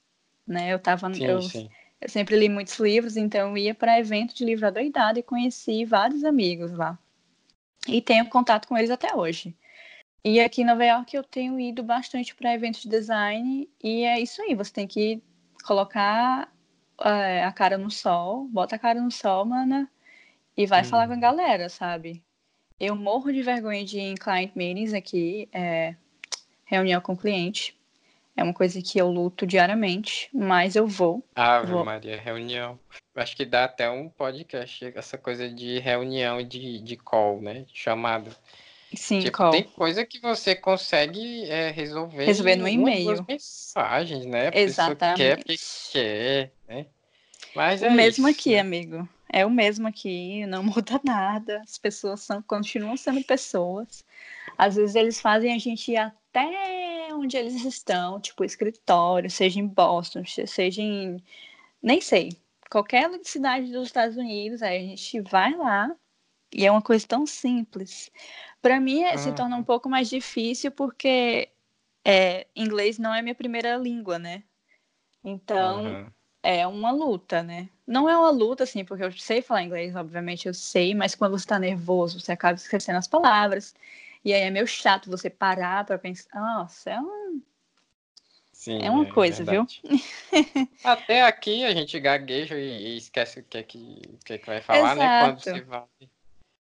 né? 0.47 0.71
Eu 0.71 0.79
tava, 0.79 1.13
sim, 1.13 1.25
eu, 1.25 1.41
sim. 1.41 1.69
Eu 1.99 2.07
sempre 2.07 2.39
li 2.39 2.47
muitos 2.47 2.79
livros, 2.79 3.17
então 3.17 3.49
eu 3.49 3.57
ia 3.57 3.75
para 3.75 3.99
evento 3.99 4.33
de 4.33 4.45
livro 4.45 4.65
adoidado 4.65 5.19
e 5.19 5.23
conheci 5.23 5.83
vários 5.83 6.23
amigos 6.23 6.71
lá. 6.71 6.97
E 7.89 8.01
tenho 8.01 8.25
contato 8.29 8.69
com 8.69 8.77
eles 8.77 8.89
até 8.89 9.13
hoje. 9.13 9.53
E 10.23 10.39
aqui 10.39 10.61
em 10.61 10.65
Nova 10.65 10.85
York 10.85 11.13
eu 11.13 11.25
tenho 11.25 11.59
ido 11.59 11.83
bastante 11.83 12.33
para 12.33 12.53
eventos 12.53 12.83
de 12.83 12.87
design 12.87 13.69
e 13.83 14.05
é 14.05 14.21
isso 14.21 14.41
aí, 14.41 14.55
você 14.55 14.71
tem 14.71 14.87
que 14.87 15.21
colocar 15.65 16.49
é, 17.01 17.43
a 17.43 17.51
cara 17.51 17.77
no 17.77 17.91
sol, 17.91 18.47
bota 18.47 18.77
a 18.77 18.79
cara 18.79 19.01
no 19.01 19.11
sol, 19.11 19.43
mana, 19.43 19.91
e 20.55 20.65
vai 20.65 20.83
hum. 20.83 20.85
falar 20.85 21.07
com 21.07 21.13
a 21.13 21.17
galera, 21.17 21.67
sabe? 21.67 22.23
Eu 22.79 22.95
morro 22.95 23.33
de 23.33 23.41
vergonha 23.41 23.83
de 23.83 23.97
ir 23.97 24.03
em 24.03 24.15
client 24.15 24.55
meetings 24.55 24.93
aqui, 24.93 25.49
é, 25.51 25.95
reunião 26.73 27.01
com 27.01 27.15
cliente. 27.15 27.75
É 28.35 28.43
uma 28.43 28.53
coisa 28.53 28.81
que 28.81 28.97
eu 28.97 29.11
luto 29.11 29.45
diariamente, 29.45 30.27
mas 30.33 30.75
eu 30.75 30.87
vou. 30.87 31.23
Ave 31.35 31.71
vou. 31.71 31.85
Maria, 31.85 32.19
reunião. 32.19 32.79
Acho 33.15 33.35
que 33.35 33.45
dá 33.45 33.65
até 33.65 33.87
um 33.89 34.09
podcast, 34.09 34.91
essa 34.95 35.19
coisa 35.19 35.47
de 35.47 35.77
reunião 35.79 36.41
e 36.41 36.43
de, 36.43 36.79
de 36.79 36.97
call, 36.97 37.39
né? 37.41 37.65
Chamada. 37.71 38.31
Sim, 38.95 39.19
tipo, 39.19 39.37
call. 39.37 39.51
tem 39.51 39.63
coisa 39.63 40.03
que 40.03 40.19
você 40.19 40.55
consegue 40.55 41.45
é, 41.49 41.69
resolver, 41.69 42.25
resolver 42.25 42.55
no 42.55 42.67
e-mail. 42.67 43.23
mensagens, 43.27 44.25
né? 44.25 44.49
A 44.49 44.59
Exatamente. 44.59 45.17
quer 45.17 45.37
porque 45.37 45.55
quer, 45.91 46.51
né? 46.67 46.85
Mas 47.55 47.83
o 47.83 47.85
é 47.85 47.89
mesmo 47.91 48.27
isso, 48.27 48.39
aqui, 48.39 48.53
né? 48.53 48.59
amigo. 48.59 49.07
É 49.31 49.45
o 49.45 49.49
mesmo 49.49 49.87
aqui, 49.87 50.45
não 50.47 50.61
muda 50.63 50.99
nada. 51.03 51.61
As 51.63 51.77
pessoas 51.77 52.21
são, 52.21 52.41
continuam 52.41 52.97
sendo 52.97 53.23
pessoas. 53.23 54.03
Às 54.57 54.75
vezes 54.75 54.95
eles 54.95 55.21
fazem 55.21 55.53
a 55.53 55.59
gente 55.59 55.91
ir 55.91 55.97
até 56.33 57.13
onde 57.13 57.37
eles 57.37 57.63
estão, 57.63 58.19
tipo 58.19 58.43
escritório, 58.43 59.29
seja 59.29 59.59
em 59.59 59.67
Boston, 59.67 60.23
seja 60.25 60.81
em. 60.81 61.23
Nem 61.81 62.01
sei. 62.01 62.31
Qualquer 62.71 63.09
cidade 63.23 63.71
dos 63.71 63.87
Estados 63.87 64.17
Unidos, 64.17 64.61
aí 64.63 64.77
a 64.77 64.87
gente 64.89 65.21
vai 65.21 65.55
lá 65.55 65.95
e 66.53 66.65
é 66.65 66.71
uma 66.71 66.81
coisa 66.81 67.07
tão 67.07 67.25
simples. 67.27 68.11
Para 68.61 68.79
mim 68.81 69.03
é, 69.03 69.17
se 69.17 69.29
Uhum. 69.29 69.33
torna 69.33 69.57
um 69.57 69.63
pouco 69.63 69.89
mais 69.89 70.09
difícil 70.09 70.71
porque 70.71 71.49
é, 72.05 72.47
inglês 72.55 72.99
não 72.99 73.13
é 73.13 73.21
minha 73.21 73.35
primeira 73.35 73.77
língua, 73.77 74.19
né? 74.19 74.43
Então 75.23 75.83
Aham. 75.85 76.13
é 76.43 76.67
uma 76.67 76.91
luta, 76.91 77.43
né? 77.43 77.69
Não 77.87 78.09
é 78.09 78.17
uma 78.17 78.29
luta, 78.31 78.63
assim, 78.63 78.85
porque 78.85 79.03
eu 79.03 79.11
sei 79.13 79.41
falar 79.41 79.63
inglês, 79.63 79.95
obviamente 79.95 80.47
eu 80.47 80.53
sei, 80.53 80.95
mas 80.95 81.15
quando 81.15 81.37
você 81.37 81.47
tá 81.47 81.59
nervoso, 81.59 82.19
você 82.19 82.31
acaba 82.33 82.55
esquecendo 82.55 82.97
as 82.99 83.07
palavras. 83.07 83.73
E 84.23 84.33
aí 84.33 84.41
é 84.41 84.49
meio 84.49 84.65
chato 84.65 85.09
você 85.09 85.29
parar 85.29 85.85
pra 85.85 85.97
pensar. 85.97 86.29
Nossa, 86.39 86.91
é, 86.91 86.99
um... 86.99 87.41
Sim, 88.51 88.79
é 88.81 88.89
uma 88.89 89.05
coisa, 89.05 89.43
viu? 89.43 89.65
verdade. 89.65 89.81
Até 90.83 91.23
aqui 91.23 91.63
a 91.63 91.73
gente 91.73 91.99
gagueja 91.99 92.57
e, 92.57 92.97
esquece 92.97 93.39
o 93.39 93.43
que 93.43 93.57
é 93.57 93.63
que, 93.63 94.01
o 94.13 94.17
que, 94.25 94.33
é 94.33 94.37
que 94.37 94.45
vai 94.45 94.61
falar, 94.61 94.95
né? 94.95 95.19
Quando 95.19 95.37
Exato. 95.37 95.43
você 95.43 95.61
vai. 95.61 95.83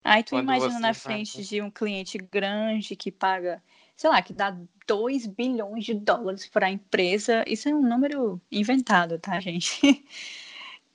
Aí 0.03 0.23
tu 0.23 0.31
Quando 0.31 0.43
imagina 0.45 0.79
na 0.79 0.87
vai- 0.87 0.93
frente 0.93 1.43
de 1.43 1.61
um 1.61 1.69
cliente 1.69 2.17
grande 2.17 2.95
que 2.95 3.11
paga, 3.11 3.61
sei 3.95 4.09
lá, 4.09 4.21
que 4.21 4.33
dá 4.33 4.57
2 4.87 5.27
bilhões 5.27 5.85
de 5.85 5.93
dólares 5.93 6.47
para 6.47 6.67
a 6.67 6.71
empresa. 6.71 7.43
Isso 7.47 7.69
é 7.69 7.73
um 7.73 7.81
número 7.81 8.41
inventado, 8.51 9.19
tá, 9.19 9.39
gente? 9.39 9.79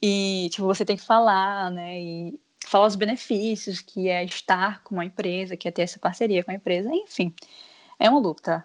E, 0.03 0.49
tipo, 0.51 0.67
você 0.67 0.85
tem 0.85 0.95
que 0.97 1.03
falar, 1.03 1.71
né? 1.71 1.99
E 2.01 2.39
falar 2.67 2.87
os 2.87 2.97
benefícios 2.97 3.81
que 3.81 4.09
é 4.09 4.25
estar 4.25 4.83
com 4.83 4.97
uma 4.97 5.05
empresa, 5.05 5.57
que 5.57 5.69
é 5.69 5.71
ter 5.71 5.83
essa 5.83 5.99
parceria 5.99 6.43
com 6.43 6.51
a 6.51 6.55
empresa. 6.55 6.91
Enfim, 6.93 7.33
é 7.99 8.11
uma 8.11 8.19
luta. 8.19 8.65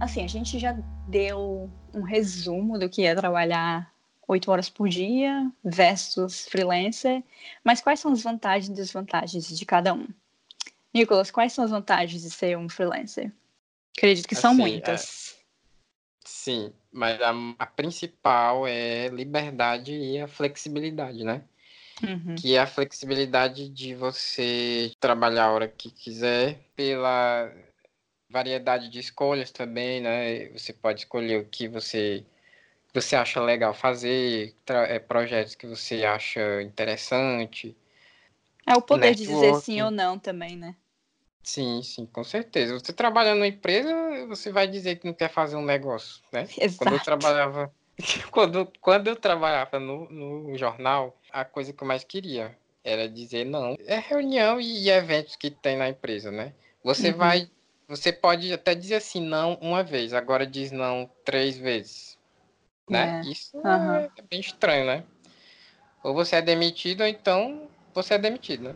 Assim, 0.00 0.24
a 0.24 0.28
gente 0.28 0.58
já 0.58 0.76
deu 1.06 1.70
um 1.94 2.02
resumo 2.02 2.78
do 2.78 2.88
que 2.88 3.04
é 3.04 3.14
trabalhar 3.14 3.92
oito 4.26 4.50
horas 4.50 4.68
por 4.68 4.88
dia 4.88 5.50
versus 5.64 6.46
freelancer, 6.46 7.22
mas 7.64 7.80
quais 7.80 8.00
são 8.00 8.12
as 8.12 8.22
vantagens 8.22 8.68
e 8.68 8.74
desvantagens 8.74 9.56
de 9.56 9.64
cada 9.64 9.94
um? 9.94 10.06
Nicolas, 10.92 11.30
quais 11.30 11.52
são 11.52 11.64
as 11.64 11.70
vantagens 11.70 12.22
de 12.22 12.30
ser 12.30 12.58
um 12.58 12.68
freelancer? 12.68 13.32
Acredito 13.96 14.28
que 14.28 14.34
são 14.34 14.52
Assim, 14.52 14.60
muitas. 14.60 15.36
Sim, 16.24 16.72
mas 16.92 17.20
a, 17.20 17.32
a 17.58 17.66
principal 17.66 18.66
é 18.66 19.08
liberdade 19.08 19.92
e 19.92 20.20
a 20.20 20.28
flexibilidade, 20.28 21.24
né? 21.24 21.42
Uhum. 22.02 22.34
Que 22.36 22.54
é 22.54 22.60
a 22.60 22.66
flexibilidade 22.66 23.68
de 23.68 23.94
você 23.94 24.92
trabalhar 25.00 25.44
a 25.44 25.52
hora 25.52 25.68
que 25.68 25.90
quiser, 25.90 26.60
pela 26.76 27.52
variedade 28.30 28.88
de 28.88 28.98
escolhas 28.98 29.50
também, 29.50 30.00
né? 30.00 30.48
Você 30.50 30.72
pode 30.72 31.00
escolher 31.00 31.40
o 31.40 31.44
que 31.46 31.66
você, 31.66 32.24
você 32.92 33.16
acha 33.16 33.40
legal 33.40 33.74
fazer, 33.74 34.54
é, 34.66 34.98
projetos 34.98 35.54
que 35.54 35.66
você 35.66 36.04
acha 36.04 36.62
interessante. 36.62 37.76
É 38.66 38.74
o 38.76 38.82
poder 38.82 39.14
de 39.14 39.26
dizer 39.26 39.54
sim 39.54 39.80
ou 39.82 39.90
não 39.90 40.18
também, 40.18 40.56
né? 40.56 40.76
Sim, 41.48 41.82
sim, 41.82 42.04
com 42.04 42.22
certeza. 42.22 42.78
Você 42.78 42.92
trabalhando 42.92 43.36
numa 43.38 43.46
empresa, 43.46 43.90
você 44.26 44.52
vai 44.52 44.68
dizer 44.68 44.96
que 44.96 45.06
não 45.06 45.14
quer 45.14 45.30
fazer 45.30 45.56
um 45.56 45.64
negócio, 45.64 46.22
né? 46.30 46.46
Quando 46.76 46.92
eu 46.92 46.96
Exato. 46.96 47.04
trabalhava, 47.06 47.74
quando, 48.30 48.70
quando 48.82 49.06
eu 49.08 49.16
trabalhava 49.16 49.80
no, 49.80 50.06
no 50.10 50.58
jornal, 50.58 51.18
a 51.32 51.46
coisa 51.46 51.72
que 51.72 51.82
eu 51.82 51.88
mais 51.88 52.04
queria 52.04 52.54
era 52.84 53.08
dizer 53.08 53.46
não. 53.46 53.78
É 53.86 53.98
reunião 53.98 54.60
e 54.60 54.90
eventos 54.90 55.36
que 55.36 55.50
tem 55.50 55.78
na 55.78 55.88
empresa, 55.88 56.30
né? 56.30 56.52
Você 56.84 57.12
Uhum. 57.12 57.16
vai, 57.16 57.50
você 57.88 58.12
pode 58.12 58.52
até 58.52 58.74
dizer 58.74 58.96
assim 58.96 59.22
não 59.22 59.54
uma 59.54 59.82
vez, 59.82 60.12
agora 60.12 60.46
diz 60.46 60.70
não 60.70 61.10
três 61.24 61.56
vezes, 61.56 62.18
né? 62.90 63.22
É, 63.24 63.30
Isso 63.30 63.58
aham. 63.64 64.06
é 64.18 64.22
bem 64.22 64.40
estranho, 64.40 64.84
né? 64.84 65.02
Ou 66.04 66.12
você 66.12 66.36
é 66.36 66.42
demitido, 66.42 67.00
ou 67.00 67.06
então 67.06 67.70
você 67.94 68.14
é 68.14 68.18
demitido, 68.18 68.64
né? 68.64 68.74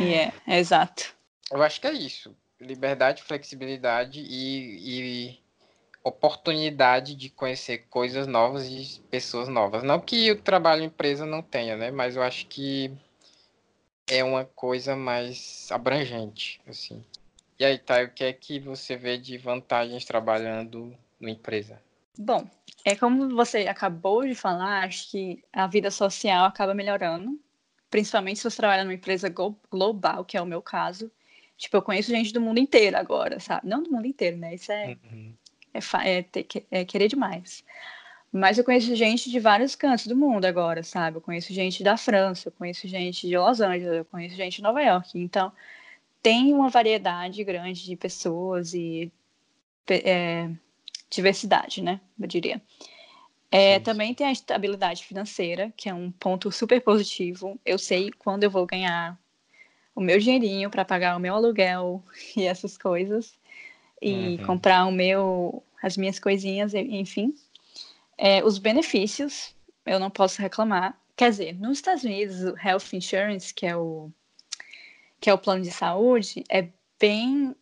É, 0.00 0.54
é 0.54 0.58
exato. 0.58 1.13
Eu 1.54 1.62
acho 1.62 1.80
que 1.80 1.86
é 1.86 1.92
isso. 1.92 2.36
Liberdade, 2.60 3.22
flexibilidade 3.22 4.20
e, 4.20 5.30
e 5.30 5.38
oportunidade 6.02 7.14
de 7.14 7.30
conhecer 7.30 7.86
coisas 7.88 8.26
novas 8.26 8.66
e 8.66 9.00
pessoas 9.02 9.48
novas. 9.48 9.84
Não 9.84 10.00
que 10.00 10.32
o 10.32 10.42
trabalho 10.42 10.82
em 10.82 10.86
empresa 10.86 11.24
não 11.24 11.40
tenha, 11.40 11.76
né? 11.76 11.92
Mas 11.92 12.16
eu 12.16 12.24
acho 12.24 12.48
que 12.48 12.90
é 14.08 14.24
uma 14.24 14.44
coisa 14.44 14.96
mais 14.96 15.70
abrangente, 15.70 16.60
assim. 16.66 17.04
E 17.56 17.64
aí, 17.64 17.78
Thay, 17.78 18.06
o 18.06 18.10
que 18.10 18.24
é 18.24 18.32
que 18.32 18.58
você 18.58 18.96
vê 18.96 19.16
de 19.16 19.38
vantagens 19.38 20.04
trabalhando 20.04 20.92
numa 21.20 21.30
empresa? 21.30 21.80
Bom, 22.18 22.50
é 22.84 22.96
como 22.96 23.28
você 23.28 23.68
acabou 23.68 24.26
de 24.26 24.34
falar, 24.34 24.84
acho 24.84 25.08
que 25.08 25.40
a 25.52 25.68
vida 25.68 25.88
social 25.92 26.46
acaba 26.46 26.74
melhorando, 26.74 27.40
principalmente 27.88 28.40
se 28.40 28.50
você 28.50 28.56
trabalha 28.56 28.82
numa 28.82 28.94
empresa 28.94 29.28
glo- 29.28 29.56
global, 29.70 30.24
que 30.24 30.36
é 30.36 30.42
o 30.42 30.46
meu 30.46 30.60
caso. 30.60 31.12
Tipo, 31.56 31.76
eu 31.76 31.82
conheço 31.82 32.10
gente 32.10 32.32
do 32.32 32.40
mundo 32.40 32.58
inteiro 32.58 32.96
agora, 32.96 33.38
sabe? 33.40 33.68
Não 33.68 33.82
do 33.82 33.90
mundo 33.90 34.06
inteiro, 34.06 34.36
né? 34.36 34.54
Isso 34.54 34.72
é, 34.72 34.96
é, 35.72 35.80
fa- 35.80 36.04
é 36.04 36.22
ter 36.22 36.42
que- 36.44 36.64
é 36.70 36.84
querer 36.84 37.08
demais. 37.08 37.64
Mas 38.32 38.58
eu 38.58 38.64
conheço 38.64 38.94
gente 38.96 39.30
de 39.30 39.38
vários 39.38 39.76
cantos 39.76 40.06
do 40.08 40.16
mundo 40.16 40.44
agora, 40.44 40.82
sabe? 40.82 41.18
Eu 41.18 41.20
conheço 41.20 41.52
gente 41.54 41.84
da 41.84 41.96
França, 41.96 42.48
eu 42.48 42.52
conheço 42.52 42.88
gente 42.88 43.28
de 43.28 43.38
Los 43.38 43.60
Angeles, 43.60 43.98
eu 43.98 44.04
conheço 44.04 44.34
gente 44.34 44.56
de 44.56 44.62
Nova 44.62 44.82
York. 44.82 45.16
Então, 45.16 45.52
tem 46.20 46.52
uma 46.52 46.68
variedade 46.68 47.44
grande 47.44 47.84
de 47.84 47.94
pessoas 47.94 48.74
e 48.74 49.12
é, 49.88 50.50
diversidade, 51.08 51.80
né? 51.82 52.00
Eu 52.18 52.26
diria. 52.26 52.60
É, 53.50 53.78
também 53.78 54.12
tem 54.12 54.26
a 54.26 54.32
estabilidade 54.32 55.04
financeira, 55.04 55.72
que 55.76 55.88
é 55.88 55.94
um 55.94 56.10
ponto 56.10 56.50
super 56.50 56.80
positivo. 56.80 57.56
Eu 57.64 57.78
sei 57.78 58.10
quando 58.18 58.42
eu 58.42 58.50
vou 58.50 58.66
ganhar 58.66 59.16
o 59.94 60.00
meu 60.00 60.18
dinheirinho 60.18 60.70
para 60.70 60.84
pagar 60.84 61.16
o 61.16 61.20
meu 61.20 61.34
aluguel 61.34 62.02
e 62.36 62.44
essas 62.44 62.76
coisas 62.76 63.38
e 64.02 64.36
Uhum. 64.38 64.46
comprar 64.46 64.84
o 64.86 64.92
meu, 64.92 65.62
as 65.82 65.96
minhas 65.96 66.18
coisinhas, 66.18 66.74
enfim. 66.74 67.34
É, 68.18 68.44
os 68.44 68.58
benefícios, 68.58 69.54
eu 69.86 69.98
não 69.98 70.10
posso 70.10 70.42
reclamar. 70.42 70.98
Quer 71.16 71.30
dizer, 71.30 71.54
nos 71.54 71.78
Estados 71.78 72.04
Unidos, 72.04 72.42
o 72.42 72.56
Health 72.58 72.92
Insurance, 72.92 73.54
que 73.54 73.64
é 73.66 73.74
o, 73.76 74.10
que 75.20 75.30
é 75.30 75.34
o 75.34 75.38
plano 75.38 75.62
de 75.62 75.70
saúde, 75.70 76.44
é 76.50 76.68
bem 77.00 77.54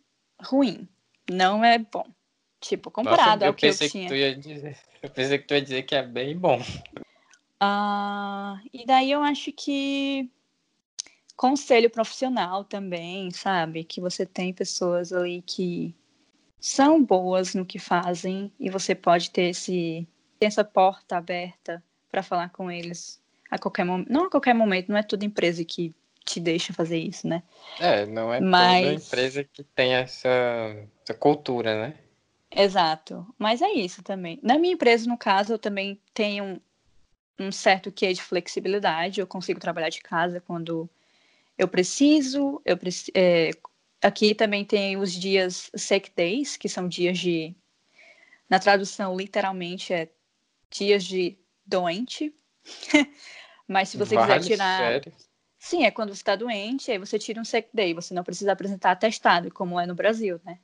ruim. 0.42 0.88
Não 1.30 1.64
é 1.64 1.78
bom. 1.78 2.06
Tipo, 2.60 2.90
Nossa, 2.90 3.02
comparado 3.02 3.44
eu 3.44 3.48
ao 3.48 3.54
que 3.54 3.66
eu 3.66 3.70
pensei 3.70 3.88
tinha. 3.88 4.02
que 4.04 4.08
tu 4.08 4.14
ia 4.16 4.34
dizer. 4.36 4.76
Eu 5.02 5.10
pensei 5.10 5.38
que 5.38 5.46
tu 5.46 5.54
ia 5.54 5.62
dizer 5.62 5.82
que 5.82 5.94
é 5.94 6.02
bem 6.02 6.36
bom. 6.36 6.60
Ah, 7.60 8.60
e 8.72 8.84
daí 8.84 9.10
eu 9.12 9.22
acho 9.22 9.52
que 9.52 10.28
conselho 11.42 11.90
profissional 11.90 12.62
também, 12.62 13.32
sabe? 13.32 13.82
Que 13.82 14.00
você 14.00 14.24
tem 14.24 14.52
pessoas 14.54 15.12
ali 15.12 15.42
que 15.44 15.92
são 16.60 17.02
boas 17.02 17.52
no 17.52 17.66
que 17.66 17.80
fazem 17.80 18.52
e 18.60 18.70
você 18.70 18.94
pode 18.94 19.28
ter 19.28 19.50
esse 19.50 20.06
essa 20.40 20.62
porta 20.62 21.16
aberta 21.16 21.82
para 22.08 22.22
falar 22.22 22.50
com 22.50 22.70
eles 22.70 23.20
a 23.50 23.58
qualquer 23.58 23.84
momento. 23.84 24.08
Não 24.08 24.26
a 24.26 24.30
qualquer 24.30 24.54
momento, 24.54 24.88
não 24.90 24.96
é 24.96 25.02
toda 25.02 25.24
empresa 25.24 25.64
que 25.64 25.92
te 26.24 26.38
deixa 26.38 26.72
fazer 26.72 26.98
isso, 26.98 27.26
né? 27.26 27.42
É, 27.80 28.06
não 28.06 28.32
é 28.32 28.38
toda 28.38 28.48
Mas- 28.48 29.06
empresa 29.08 29.42
que 29.42 29.64
tem 29.64 29.94
essa, 29.94 30.28
essa 31.02 31.14
cultura, 31.18 31.74
né? 31.88 31.94
Exato. 32.52 33.26
Mas 33.36 33.60
é 33.60 33.72
isso 33.72 34.00
também. 34.04 34.38
Na 34.44 34.58
minha 34.58 34.74
empresa, 34.74 35.08
no 35.08 35.18
caso, 35.18 35.54
eu 35.54 35.58
também 35.58 36.00
tenho 36.14 36.44
um, 36.44 36.60
um 37.46 37.50
certo 37.50 37.90
quê 37.90 38.12
de 38.12 38.22
flexibilidade. 38.22 39.20
Eu 39.20 39.26
consigo 39.26 39.58
trabalhar 39.58 39.88
de 39.88 40.00
casa 40.00 40.40
quando 40.40 40.88
eu 41.62 41.68
preciso. 41.68 42.60
Eu 42.64 42.76
preci 42.76 43.12
é, 43.14 43.50
aqui 44.02 44.34
também 44.34 44.64
tem 44.64 44.96
os 44.96 45.12
dias 45.12 45.70
sick 45.74 46.10
days, 46.16 46.56
que 46.56 46.68
são 46.68 46.88
dias 46.88 47.18
de. 47.18 47.54
Na 48.48 48.58
tradução, 48.58 49.16
literalmente, 49.16 49.92
é 49.94 50.08
dias 50.70 51.04
de 51.04 51.38
doente. 51.64 52.34
Mas 53.66 53.88
se 53.90 53.96
você 53.96 54.16
quiser 54.16 54.40
tirar. 54.40 54.78
Sério? 54.78 55.12
Sim, 55.58 55.84
é 55.84 55.92
quando 55.92 56.08
você 56.08 56.20
está 56.20 56.34
doente, 56.34 56.90
aí 56.90 56.98
você 56.98 57.18
tira 57.18 57.40
um 57.40 57.44
sick 57.44 57.68
day. 57.72 57.94
Você 57.94 58.12
não 58.12 58.24
precisa 58.24 58.52
apresentar 58.52 58.90
atestado, 58.90 59.50
como 59.52 59.78
é 59.78 59.86
no 59.86 59.94
Brasil, 59.94 60.40
né? 60.44 60.58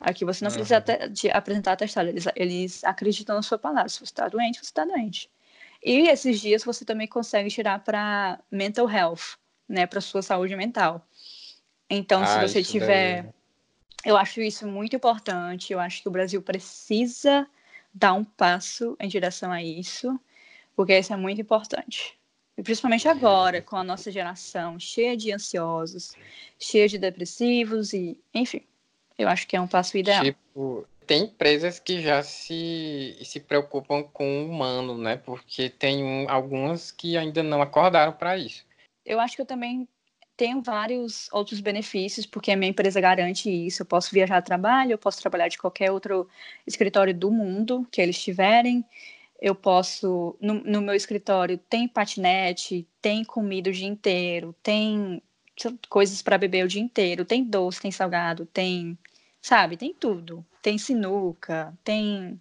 Aqui 0.00 0.24
você 0.24 0.42
não 0.42 0.50
precisa 0.50 0.78
uhum. 0.78 1.30
apresentar 1.34 1.72
atestado, 1.72 2.08
eles, 2.08 2.24
eles 2.34 2.84
acreditam 2.84 3.36
na 3.36 3.42
sua 3.42 3.58
palavra. 3.58 3.90
Se 3.90 3.98
você 3.98 4.04
está 4.04 4.26
doente, 4.28 4.56
você 4.56 4.64
está 4.64 4.86
doente. 4.86 5.30
E 5.84 6.08
esses 6.08 6.40
dias 6.40 6.64
você 6.64 6.86
também 6.86 7.06
consegue 7.06 7.50
tirar 7.50 7.84
para 7.84 8.40
mental 8.50 8.88
health, 8.88 9.36
né, 9.70 9.86
para 9.86 10.00
sua 10.00 10.20
saúde 10.20 10.56
mental. 10.56 11.06
Então, 11.88 12.22
ah, 12.22 12.26
se 12.26 12.48
você 12.48 12.62
tiver. 12.62 13.22
Daí... 13.22 13.32
Eu 14.04 14.16
acho 14.16 14.40
isso 14.40 14.66
muito 14.66 14.96
importante. 14.96 15.72
Eu 15.72 15.78
acho 15.78 16.02
que 16.02 16.08
o 16.08 16.10
Brasil 16.10 16.40
precisa 16.40 17.46
dar 17.92 18.14
um 18.14 18.24
passo 18.24 18.96
em 18.98 19.08
direção 19.08 19.52
a 19.52 19.62
isso, 19.62 20.18
porque 20.74 20.98
isso 20.98 21.12
é 21.12 21.16
muito 21.16 21.40
importante. 21.40 22.18
E 22.56 22.62
principalmente 22.62 23.06
agora, 23.06 23.60
com 23.60 23.76
a 23.76 23.84
nossa 23.84 24.10
geração 24.10 24.80
cheia 24.80 25.16
de 25.16 25.32
ansiosos, 25.32 26.12
cheia 26.58 26.88
de 26.88 26.98
depressivos 26.98 27.92
e, 27.92 28.18
enfim. 28.34 28.62
Eu 29.18 29.28
acho 29.28 29.46
que 29.46 29.54
é 29.54 29.60
um 29.60 29.68
passo 29.68 29.98
ideal. 29.98 30.24
Tipo, 30.24 30.86
tem 31.06 31.24
empresas 31.24 31.78
que 31.78 32.00
já 32.00 32.22
se, 32.22 33.18
se 33.22 33.38
preocupam 33.38 34.02
com 34.02 34.42
o 34.42 34.48
humano, 34.48 34.96
né? 34.96 35.16
Porque 35.16 35.68
tem 35.68 36.02
um, 36.02 36.30
algumas 36.30 36.90
que 36.90 37.18
ainda 37.18 37.42
não 37.42 37.60
acordaram 37.60 38.12
para 38.12 38.38
isso. 38.38 38.64
Eu 39.04 39.20
acho 39.20 39.36
que 39.36 39.42
eu 39.42 39.46
também 39.46 39.88
tenho 40.36 40.62
vários 40.62 41.28
outros 41.32 41.60
benefícios, 41.60 42.24
porque 42.26 42.50
a 42.50 42.56
minha 42.56 42.70
empresa 42.70 43.00
garante 43.00 43.50
isso. 43.50 43.82
Eu 43.82 43.86
posso 43.86 44.10
viajar 44.10 44.38
a 44.38 44.42
trabalho, 44.42 44.92
eu 44.92 44.98
posso 44.98 45.20
trabalhar 45.20 45.48
de 45.48 45.58
qualquer 45.58 45.90
outro 45.90 46.28
escritório 46.66 47.14
do 47.14 47.30
mundo 47.30 47.86
que 47.90 48.00
eles 48.00 48.22
tiverem. 48.22 48.84
Eu 49.40 49.54
posso, 49.54 50.36
no, 50.40 50.54
no 50.54 50.80
meu 50.82 50.94
escritório, 50.94 51.58
tem 51.58 51.88
patinete, 51.88 52.86
tem 53.02 53.24
comida 53.24 53.70
o 53.70 53.72
dia 53.72 53.88
inteiro, 53.88 54.54
tem 54.62 55.22
coisas 55.88 56.22
para 56.22 56.38
beber 56.38 56.64
o 56.64 56.68
dia 56.68 56.80
inteiro, 56.80 57.24
tem 57.24 57.44
doce, 57.44 57.80
tem 57.80 57.90
salgado, 57.90 58.46
tem 58.46 58.98
sabe? 59.40 59.76
Tem 59.76 59.94
tudo. 59.94 60.44
Tem 60.62 60.78
sinuca, 60.78 61.76
tem 61.82 62.40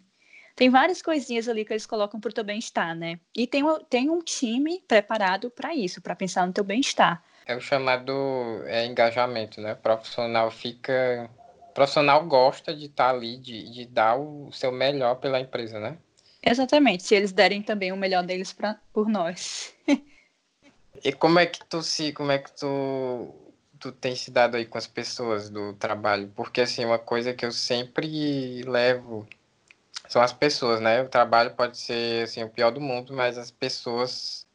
tem 0.60 0.70
várias 0.70 1.02
coisinhas 1.02 1.48
ali 1.48 1.64
que 1.64 1.72
eles 1.72 1.86
colocam 1.86 2.20
para 2.20 2.32
o 2.32 2.34
teu 2.34 2.44
bem-estar, 2.44 2.94
né? 2.94 3.18
E 3.34 3.48
tem, 3.48 3.64
tem 3.90 4.10
um 4.10 4.20
time 4.20 4.84
preparado 4.86 5.50
para 5.50 5.74
isso, 5.74 6.02
para 6.02 6.14
pensar 6.14 6.46
no 6.46 6.52
teu 6.52 6.66
bem-estar. 6.66 7.24
É 7.46 7.56
o 7.56 7.62
chamado 7.62 8.12
é, 8.66 8.86
engajamento, 8.86 9.62
né? 9.62 9.72
O 9.72 9.78
profissional 9.78 10.52
fica. 10.52 11.30
O 11.70 11.74
profissional 11.74 12.26
gosta 12.26 12.76
de 12.76 12.88
estar 12.88 13.06
tá 13.06 13.10
ali, 13.10 13.38
de, 13.38 13.72
de 13.72 13.86
dar 13.86 14.20
o 14.20 14.52
seu 14.52 14.70
melhor 14.70 15.16
pela 15.16 15.40
empresa, 15.40 15.80
né? 15.80 15.98
Exatamente, 16.44 17.04
se 17.04 17.16
eles 17.16 17.32
derem 17.32 17.62
também 17.62 17.94
o 17.94 17.98
melhor 17.98 18.26
deles 18.26 18.52
pra, 18.52 18.78
por 18.92 19.08
nós. 19.08 19.74
e 21.02 21.14
como 21.14 21.40
é 21.40 21.46
que 21.46 21.64
tu 21.70 21.82
se. 21.82 22.12
Como 22.12 22.34
é 22.34 22.38
que 22.38 22.52
tu 22.52 23.34
tu 23.80 23.94
tem 23.94 24.14
se 24.14 24.30
dado 24.30 24.58
aí 24.58 24.66
com 24.66 24.78
as 24.78 24.88
pessoas 24.88 25.50
do 25.50 25.72
trabalho? 25.72 26.30
Porque, 26.36 26.60
assim, 26.60 26.84
uma 26.84 27.00
coisa 27.00 27.34
que 27.34 27.46
eu 27.46 27.52
sempre 27.54 28.62
levo 28.64 29.26
são 30.10 30.24
as 30.24 30.34
pessoas, 30.34 30.82
né? 30.82 31.04
O 31.04 31.08
trabalho 31.08 31.52
pode 31.52 31.78
ser, 31.78 32.24
assim, 32.24 32.44
o 32.44 32.50
pior 32.50 32.72
do 32.72 32.82
mundo, 32.82 33.14
mas 33.14 33.38
as 33.38 33.52
pessoas, 33.52 34.48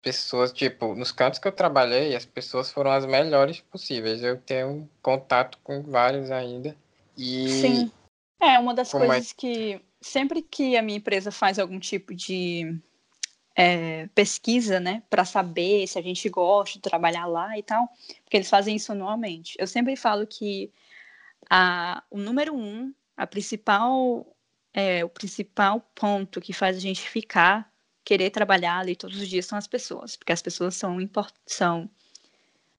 pessoas, 0.00 0.52
tipo, 0.52 0.94
nos 0.94 1.10
cantos 1.10 1.40
que 1.40 1.48
eu 1.48 1.52
trabalhei, 1.52 2.14
as 2.14 2.24
pessoas 2.24 2.70
foram 2.70 2.92
as 2.92 3.04
melhores 3.04 3.60
possíveis. 3.60 4.22
Eu 4.22 4.40
tenho 4.40 4.88
contato 5.02 5.58
com 5.64 5.82
vários 5.82 6.30
ainda. 6.30 6.76
E... 7.18 7.48
Sim. 7.48 7.92
É, 8.40 8.60
uma 8.60 8.72
das 8.72 8.92
Como 8.92 9.06
coisas 9.06 9.32
é... 9.32 9.34
que 9.36 9.80
sempre 10.00 10.40
que 10.40 10.76
a 10.76 10.82
minha 10.82 10.98
empresa 10.98 11.32
faz 11.32 11.58
algum 11.58 11.80
tipo 11.80 12.14
de 12.14 12.80
é, 13.56 14.06
pesquisa, 14.14 14.78
né, 14.78 15.02
para 15.10 15.24
saber 15.24 15.84
se 15.88 15.98
a 15.98 16.02
gente 16.02 16.28
gosta 16.28 16.74
de 16.74 16.82
trabalhar 16.82 17.26
lá 17.26 17.58
e 17.58 17.62
tal, 17.64 17.88
porque 18.22 18.36
eles 18.36 18.48
fazem 18.48 18.76
isso 18.76 18.92
anualmente. 18.92 19.56
Eu 19.58 19.66
sempre 19.66 19.96
falo 19.96 20.28
que 20.28 20.70
a, 21.50 22.04
o 22.08 22.18
número 22.18 22.54
um, 22.54 22.94
a 23.16 23.26
principal, 23.26 24.24
é, 24.76 25.02
o 25.02 25.08
principal 25.08 25.80
ponto 25.94 26.38
que 26.38 26.52
faz 26.52 26.76
a 26.76 26.80
gente 26.80 27.00
ficar, 27.08 27.72
querer 28.04 28.28
trabalhar 28.28 28.80
ali 28.80 28.94
todos 28.94 29.18
os 29.18 29.26
dias 29.26 29.46
são 29.46 29.56
as 29.56 29.66
pessoas, 29.66 30.16
porque 30.16 30.32
as 30.32 30.42
pessoas 30.42 30.76
são 30.76 30.98
são 31.46 31.90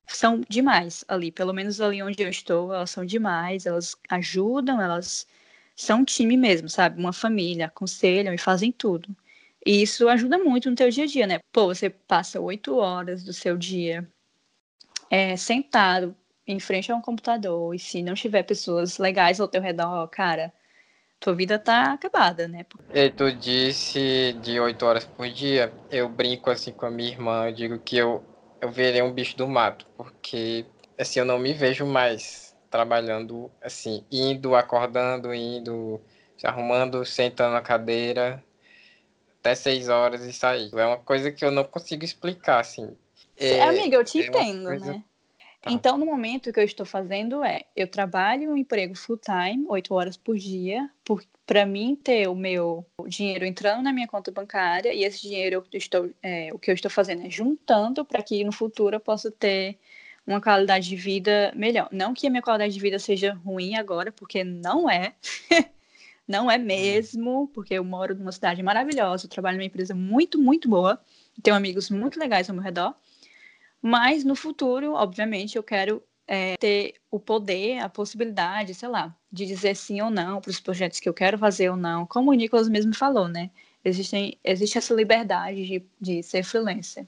são 0.07 0.41
demais 0.47 1.03
ali, 1.07 1.31
pelo 1.31 1.53
menos 1.53 1.81
ali 1.81 2.01
onde 2.03 2.21
eu 2.21 2.29
estou, 2.29 2.71
elas 2.73 2.91
são 2.91 3.03
demais, 3.03 3.65
elas 3.65 3.95
ajudam, 4.09 4.79
elas 4.79 5.27
são 5.75 6.01
um 6.01 6.05
time 6.05 6.37
mesmo, 6.37 6.69
sabe? 6.69 6.99
Uma 6.99 7.11
família, 7.11 7.65
aconselham 7.65 8.33
e 8.33 8.37
fazem 8.37 8.71
tudo. 8.71 9.15
E 9.65 9.81
isso 9.81 10.07
ajuda 10.07 10.37
muito 10.37 10.69
no 10.69 10.75
teu 10.75 10.89
dia 10.89 11.03
a 11.05 11.07
dia, 11.07 11.27
né? 11.27 11.39
Pô, 11.51 11.65
você 11.67 11.89
passa 11.89 12.39
oito 12.39 12.77
horas 12.77 13.23
do 13.23 13.33
seu 13.33 13.57
dia 13.57 14.07
é, 15.09 15.35
sentado 15.35 16.15
em 16.45 16.59
frente 16.59 16.91
a 16.91 16.95
um 16.95 17.01
computador 17.01 17.75
e 17.75 17.79
se 17.79 18.03
não 18.03 18.13
tiver 18.13 18.43
pessoas 18.43 18.97
legais 18.99 19.39
ao 19.39 19.47
teu 19.47 19.61
redor, 19.61 20.07
cara, 20.09 20.53
tua 21.19 21.35
vida 21.35 21.59
tá 21.59 21.93
acabada, 21.93 22.47
né? 22.47 22.65
E 22.93 23.09
tu 23.09 23.31
disse 23.31 24.33
de 24.41 24.59
oito 24.59 24.85
horas 24.85 25.05
por 25.05 25.29
dia, 25.29 25.73
eu 25.91 26.07
brinco 26.09 26.49
assim 26.49 26.71
com 26.71 26.85
a 26.85 26.91
minha 26.91 27.09
irmã, 27.09 27.47
eu 27.47 27.53
digo 27.53 27.79
que 27.79 27.97
eu, 27.97 28.23
eu 28.61 28.71
verei 28.71 29.01
um 29.01 29.11
bicho 29.13 29.35
do 29.37 29.47
mato, 29.47 29.85
porque 29.97 30.65
assim, 30.97 31.19
eu 31.19 31.25
não 31.25 31.37
me 31.37 31.53
vejo 31.53 31.85
mais 31.85 32.55
trabalhando 32.69 33.51
assim, 33.61 34.05
indo, 34.11 34.55
acordando, 34.55 35.33
indo, 35.33 35.99
se 36.37 36.47
arrumando, 36.47 37.05
sentando 37.05 37.53
na 37.53 37.61
cadeira, 37.61 38.43
até 39.39 39.55
seis 39.55 39.89
horas 39.89 40.21
e 40.21 40.33
sair. 40.33 40.69
É 40.73 40.85
uma 40.85 40.97
coisa 40.97 41.31
que 41.31 41.43
eu 41.43 41.51
não 41.51 41.63
consigo 41.63 42.03
explicar, 42.03 42.59
assim. 42.59 42.95
É, 43.37 43.61
Amiga, 43.63 43.95
eu 43.95 44.03
te 44.03 44.19
é 44.19 44.27
entendo, 44.27 44.67
coisa... 44.67 44.91
né? 44.91 45.03
Tá. 45.61 45.71
Então, 45.71 45.97
no 45.97 46.05
momento, 46.05 46.49
o 46.49 46.53
que 46.53 46.59
eu 46.59 46.63
estou 46.63 46.85
fazendo 46.85 47.43
é, 47.43 47.63
eu 47.75 47.87
trabalho 47.87 48.51
um 48.51 48.57
emprego 48.57 48.95
full 48.95 49.17
time, 49.17 49.65
oito 49.67 49.93
horas 49.93 50.15
por 50.15 50.37
dia, 50.37 50.89
para 51.45 51.65
mim 51.65 51.95
ter 51.95 52.27
o 52.27 52.35
meu 52.35 52.85
dinheiro 53.07 53.45
entrando 53.45 53.81
na 53.81 53.91
minha 53.91 54.07
conta 54.07 54.31
bancária 54.31 54.93
e 54.93 55.03
esse 55.03 55.21
dinheiro 55.21 55.65
eu 55.71 55.79
estou, 55.79 56.09
é, 56.21 56.49
o 56.53 56.59
que 56.59 56.69
eu 56.69 56.75
estou 56.75 56.91
fazendo 56.91 57.25
é 57.25 57.29
juntando 57.29 58.05
para 58.05 58.21
que 58.21 58.43
no 58.43 58.51
futuro 58.51 58.97
eu 58.97 58.99
possa 58.99 59.31
ter 59.31 59.79
uma 60.27 60.41
qualidade 60.41 60.89
de 60.89 60.95
vida 60.95 61.53
melhor. 61.55 61.87
Não 61.91 62.13
que 62.13 62.27
a 62.27 62.29
minha 62.29 62.41
qualidade 62.41 62.73
de 62.73 62.79
vida 62.79 62.99
seja 62.99 63.33
ruim 63.33 63.75
agora, 63.75 64.11
porque 64.11 64.43
não 64.43 64.89
é. 64.89 65.13
Não 66.27 66.51
é 66.51 66.57
mesmo, 66.57 67.49
porque 67.53 67.73
eu 67.73 67.85
moro 67.85 68.13
numa 68.13 68.33
cidade 68.33 68.61
maravilhosa, 68.61 69.25
eu 69.25 69.29
trabalho 69.29 69.55
numa 69.55 69.65
empresa 69.65 69.95
muito, 69.95 70.37
muito 70.37 70.67
boa, 70.67 70.99
tenho 71.41 71.55
amigos 71.55 71.89
muito 71.89 72.19
legais 72.19 72.49
ao 72.49 72.53
meu 72.53 72.61
redor. 72.61 72.93
Mas 73.81 74.23
no 74.23 74.35
futuro, 74.35 74.93
obviamente, 74.93 75.55
eu 75.55 75.63
quero 75.63 76.03
é, 76.27 76.57
ter 76.57 76.95
o 77.09 77.19
poder, 77.19 77.79
a 77.79 77.89
possibilidade, 77.89 78.73
sei 78.73 78.89
lá, 78.89 79.15
de 79.31 79.45
dizer 79.45 79.75
sim 79.75 80.01
ou 80.01 80.09
não 80.09 80.41
para 80.41 80.49
os 80.49 80.59
projetos 80.59 80.99
que 80.99 81.07
eu 81.07 81.13
quero 81.13 81.37
fazer 81.37 81.69
ou 81.69 81.77
não. 81.77 82.05
Como 82.05 82.31
o 82.31 82.33
Nicolas 82.33 82.67
mesmo 82.67 82.93
falou, 82.93 83.27
né? 83.27 83.49
Existem, 83.83 84.37
existe 84.43 84.77
essa 84.77 84.93
liberdade 84.93 85.65
de, 85.65 85.85
de 85.99 86.23
ser 86.23 86.43
freelancer. 86.43 87.07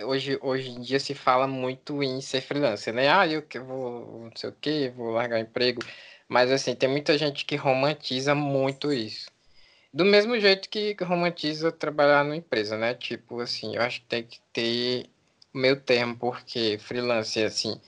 Hoje, 0.00 0.38
hoje 0.40 0.70
em 0.70 0.80
dia 0.80 0.98
se 0.98 1.14
fala 1.14 1.46
muito 1.46 2.02
em 2.02 2.20
ser 2.20 2.40
freelancer, 2.40 2.94
né? 2.94 3.08
Ah, 3.08 3.26
eu 3.26 3.42
que 3.42 3.58
vou, 3.58 4.24
não 4.24 4.30
sei 4.36 4.50
o 4.50 4.56
quê, 4.58 4.92
vou 4.94 5.10
largar 5.10 5.40
emprego. 5.40 5.82
Mas 6.28 6.50
assim, 6.50 6.74
tem 6.74 6.88
muita 6.88 7.18
gente 7.18 7.44
que 7.44 7.56
romantiza 7.56 8.34
muito 8.34 8.92
isso. 8.92 9.26
Do 9.92 10.04
mesmo 10.04 10.38
jeito 10.40 10.70
que 10.70 10.96
romantiza 11.02 11.70
trabalhar 11.70 12.24
numa 12.24 12.36
empresa, 12.36 12.78
né? 12.78 12.94
Tipo 12.94 13.40
assim, 13.40 13.76
eu 13.76 13.82
acho 13.82 14.00
que 14.00 14.06
tem 14.06 14.22
que 14.22 14.40
ter 14.52 15.10
o 15.52 15.58
meu 15.58 15.80
termo, 15.80 16.16
porque 16.16 16.78
freelance, 16.78 17.42
assim, 17.42 17.80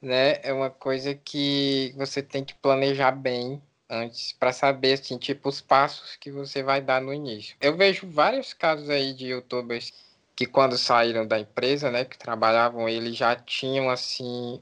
né? 0.00 0.40
É 0.42 0.52
uma 0.52 0.70
coisa 0.70 1.14
que 1.14 1.92
você 1.96 2.22
tem 2.22 2.44
que 2.44 2.54
planejar 2.54 3.12
bem 3.12 3.62
antes 3.88 4.32
para 4.32 4.52
saber, 4.52 4.94
assim, 4.94 5.18
tipo, 5.18 5.48
os 5.48 5.60
passos 5.60 6.16
que 6.16 6.30
você 6.30 6.62
vai 6.62 6.80
dar 6.80 7.00
no 7.00 7.12
início. 7.12 7.56
Eu 7.60 7.76
vejo 7.76 8.06
vários 8.08 8.54
casos 8.54 8.88
aí 8.88 9.12
de 9.12 9.26
youtubers 9.26 9.92
que 10.34 10.46
quando 10.46 10.78
saíram 10.78 11.26
da 11.26 11.38
empresa, 11.38 11.90
né, 11.90 12.04
que 12.04 12.18
trabalhavam, 12.18 12.88
eles 12.88 13.16
já 13.16 13.36
tinham, 13.36 13.90
assim, 13.90 14.60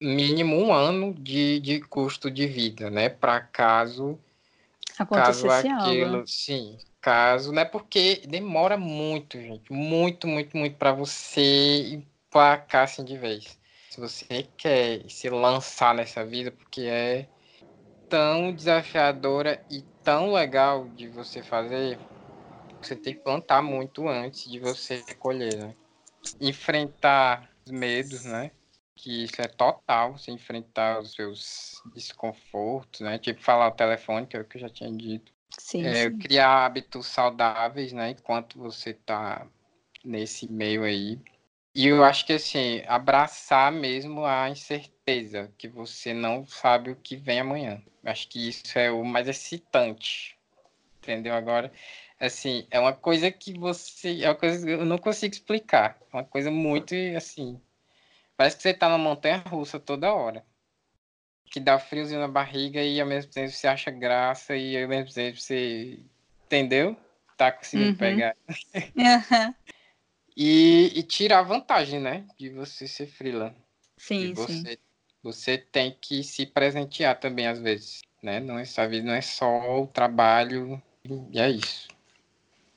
mínimo 0.00 0.56
um 0.56 0.72
ano 0.72 1.14
de, 1.14 1.58
de 1.60 1.80
custo 1.80 2.30
de 2.30 2.46
vida, 2.46 2.90
né? 2.90 3.08
Para 3.08 3.40
caso 3.40 4.18
caso 5.10 5.50
aquilo, 5.50 6.16
algo. 6.16 6.26
sim, 6.26 6.78
caso, 7.04 7.52
né? 7.52 7.66
Porque 7.66 8.22
demora 8.26 8.78
muito, 8.78 9.38
gente, 9.38 9.70
muito, 9.70 10.26
muito, 10.26 10.56
muito 10.56 10.76
para 10.78 10.90
você 10.90 11.88
emplacar 11.90 12.84
assim 12.84 13.04
de 13.04 13.18
vez. 13.18 13.58
Se 13.90 14.00
você 14.00 14.48
quer 14.56 15.08
se 15.10 15.28
lançar 15.28 15.94
nessa 15.94 16.24
vida, 16.24 16.50
porque 16.50 16.80
é 16.80 17.28
tão 18.08 18.54
desafiadora 18.54 19.62
e 19.70 19.82
tão 20.02 20.32
legal 20.32 20.88
de 20.88 21.06
você 21.08 21.42
fazer. 21.42 22.00
Você 22.80 22.96
tem 22.96 23.12
que 23.12 23.20
plantar 23.20 23.60
muito 23.60 24.08
antes 24.08 24.50
de 24.50 24.58
você 24.58 25.02
colher, 25.18 25.58
né? 25.58 25.74
Enfrentar 26.40 27.50
os 27.66 27.70
medos, 27.70 28.24
né? 28.24 28.50
Que 28.96 29.24
isso 29.24 29.42
é 29.42 29.46
total, 29.46 30.16
você 30.16 30.30
enfrentar 30.30 31.00
os 31.00 31.12
seus 31.12 31.82
desconfortos, 31.94 33.00
né? 33.00 33.18
Tipo 33.18 33.42
falar 33.42 33.68
o 33.68 33.72
telefone, 33.72 34.26
que 34.26 34.38
é 34.38 34.40
o 34.40 34.44
que 34.44 34.56
eu 34.56 34.62
já 34.62 34.70
tinha 34.70 34.90
dito. 34.90 35.34
Sim, 35.58 35.84
É, 35.84 36.10
sim. 36.10 36.18
criar 36.18 36.66
hábitos 36.66 37.06
saudáveis, 37.06 37.92
né? 37.92 38.10
Enquanto 38.10 38.58
você 38.58 38.94
tá 38.94 39.46
nesse 40.04 40.50
meio 40.50 40.84
aí. 40.84 41.18
E 41.74 41.86
eu 41.88 42.04
acho 42.04 42.24
que 42.24 42.32
assim, 42.32 42.82
abraçar 42.86 43.72
mesmo 43.72 44.24
a 44.24 44.48
incerteza, 44.48 45.52
que 45.58 45.68
você 45.68 46.14
não 46.14 46.46
sabe 46.46 46.90
o 46.90 46.96
que 46.96 47.16
vem 47.16 47.40
amanhã. 47.40 47.82
Acho 48.04 48.28
que 48.28 48.48
isso 48.48 48.78
é 48.78 48.90
o 48.90 49.04
mais 49.04 49.26
excitante. 49.28 50.36
Entendeu? 51.02 51.34
Agora, 51.34 51.72
assim, 52.20 52.66
é 52.70 52.80
uma 52.80 52.92
coisa 52.92 53.30
que 53.30 53.58
você. 53.58 54.22
É 54.22 54.28
uma 54.28 54.34
coisa 54.34 54.64
que 54.64 54.72
eu 54.72 54.84
não 54.84 54.98
consigo 54.98 55.34
explicar. 55.34 55.98
É 56.12 56.16
uma 56.16 56.24
coisa 56.24 56.50
muito 56.50 56.94
assim. 57.16 57.60
Parece 58.36 58.56
que 58.56 58.62
você 58.62 58.74
tá 58.74 58.88
numa 58.88 58.98
montanha 58.98 59.38
russa 59.38 59.78
toda 59.80 60.14
hora. 60.14 60.44
Que 61.54 61.60
dá 61.60 61.78
friozinho 61.78 62.18
na 62.18 62.26
barriga 62.26 62.82
e 62.82 63.00
ao 63.00 63.06
mesmo 63.06 63.30
tempo 63.30 63.48
você 63.52 63.68
acha 63.68 63.88
graça 63.88 64.56
e 64.56 64.76
ao 64.76 64.88
mesmo 64.88 65.14
tempo 65.14 65.38
você. 65.38 66.00
Entendeu? 66.46 66.96
Tá 67.36 67.52
conseguindo 67.52 67.90
Uhum. 67.90 67.96
pegar. 67.96 68.36
Aham. 68.98 69.54
E, 70.36 70.90
e 70.98 71.02
tirar 71.04 71.42
vantagem, 71.42 72.00
né? 72.00 72.26
De 72.36 72.50
você 72.50 72.88
ser 72.88 73.06
freela. 73.06 73.54
Sim, 73.96 74.24
E 74.24 74.26
sim. 74.30 74.34
você, 74.34 74.78
você 75.22 75.56
tem 75.56 75.96
que 76.00 76.24
se 76.24 76.44
presentear 76.44 77.20
também 77.20 77.46
às 77.46 77.60
vezes, 77.60 78.02
né? 78.20 78.40
Não 78.40 78.58
é, 78.58 78.64
vida 78.88 79.06
não 79.06 79.14
é 79.14 79.20
só 79.20 79.80
o 79.80 79.86
trabalho 79.86 80.82
e 81.30 81.38
é 81.38 81.50
isso. 81.50 81.86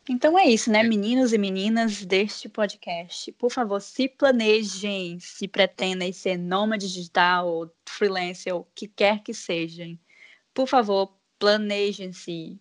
Então 0.09 0.39
é 0.39 0.45
isso, 0.45 0.71
né, 0.71 0.83
meninos 0.83 1.33
e 1.33 1.37
meninas 1.37 2.05
deste 2.05 2.47
podcast. 2.47 3.29
Por 3.33 3.51
favor, 3.51 3.81
se 3.81 4.07
planejem, 4.07 5.19
se 5.19 5.49
pretendem 5.49 6.13
ser 6.13 6.37
nômade 6.37 6.87
digital 6.87 7.45
ou 7.49 7.71
freelancer, 7.85 8.55
ou 8.55 8.61
o 8.61 8.67
que 8.73 8.87
quer 8.87 9.21
que 9.21 9.33
sejam. 9.33 9.99
Por 10.53 10.65
favor, 10.65 11.13
planejem-se. 11.37 12.57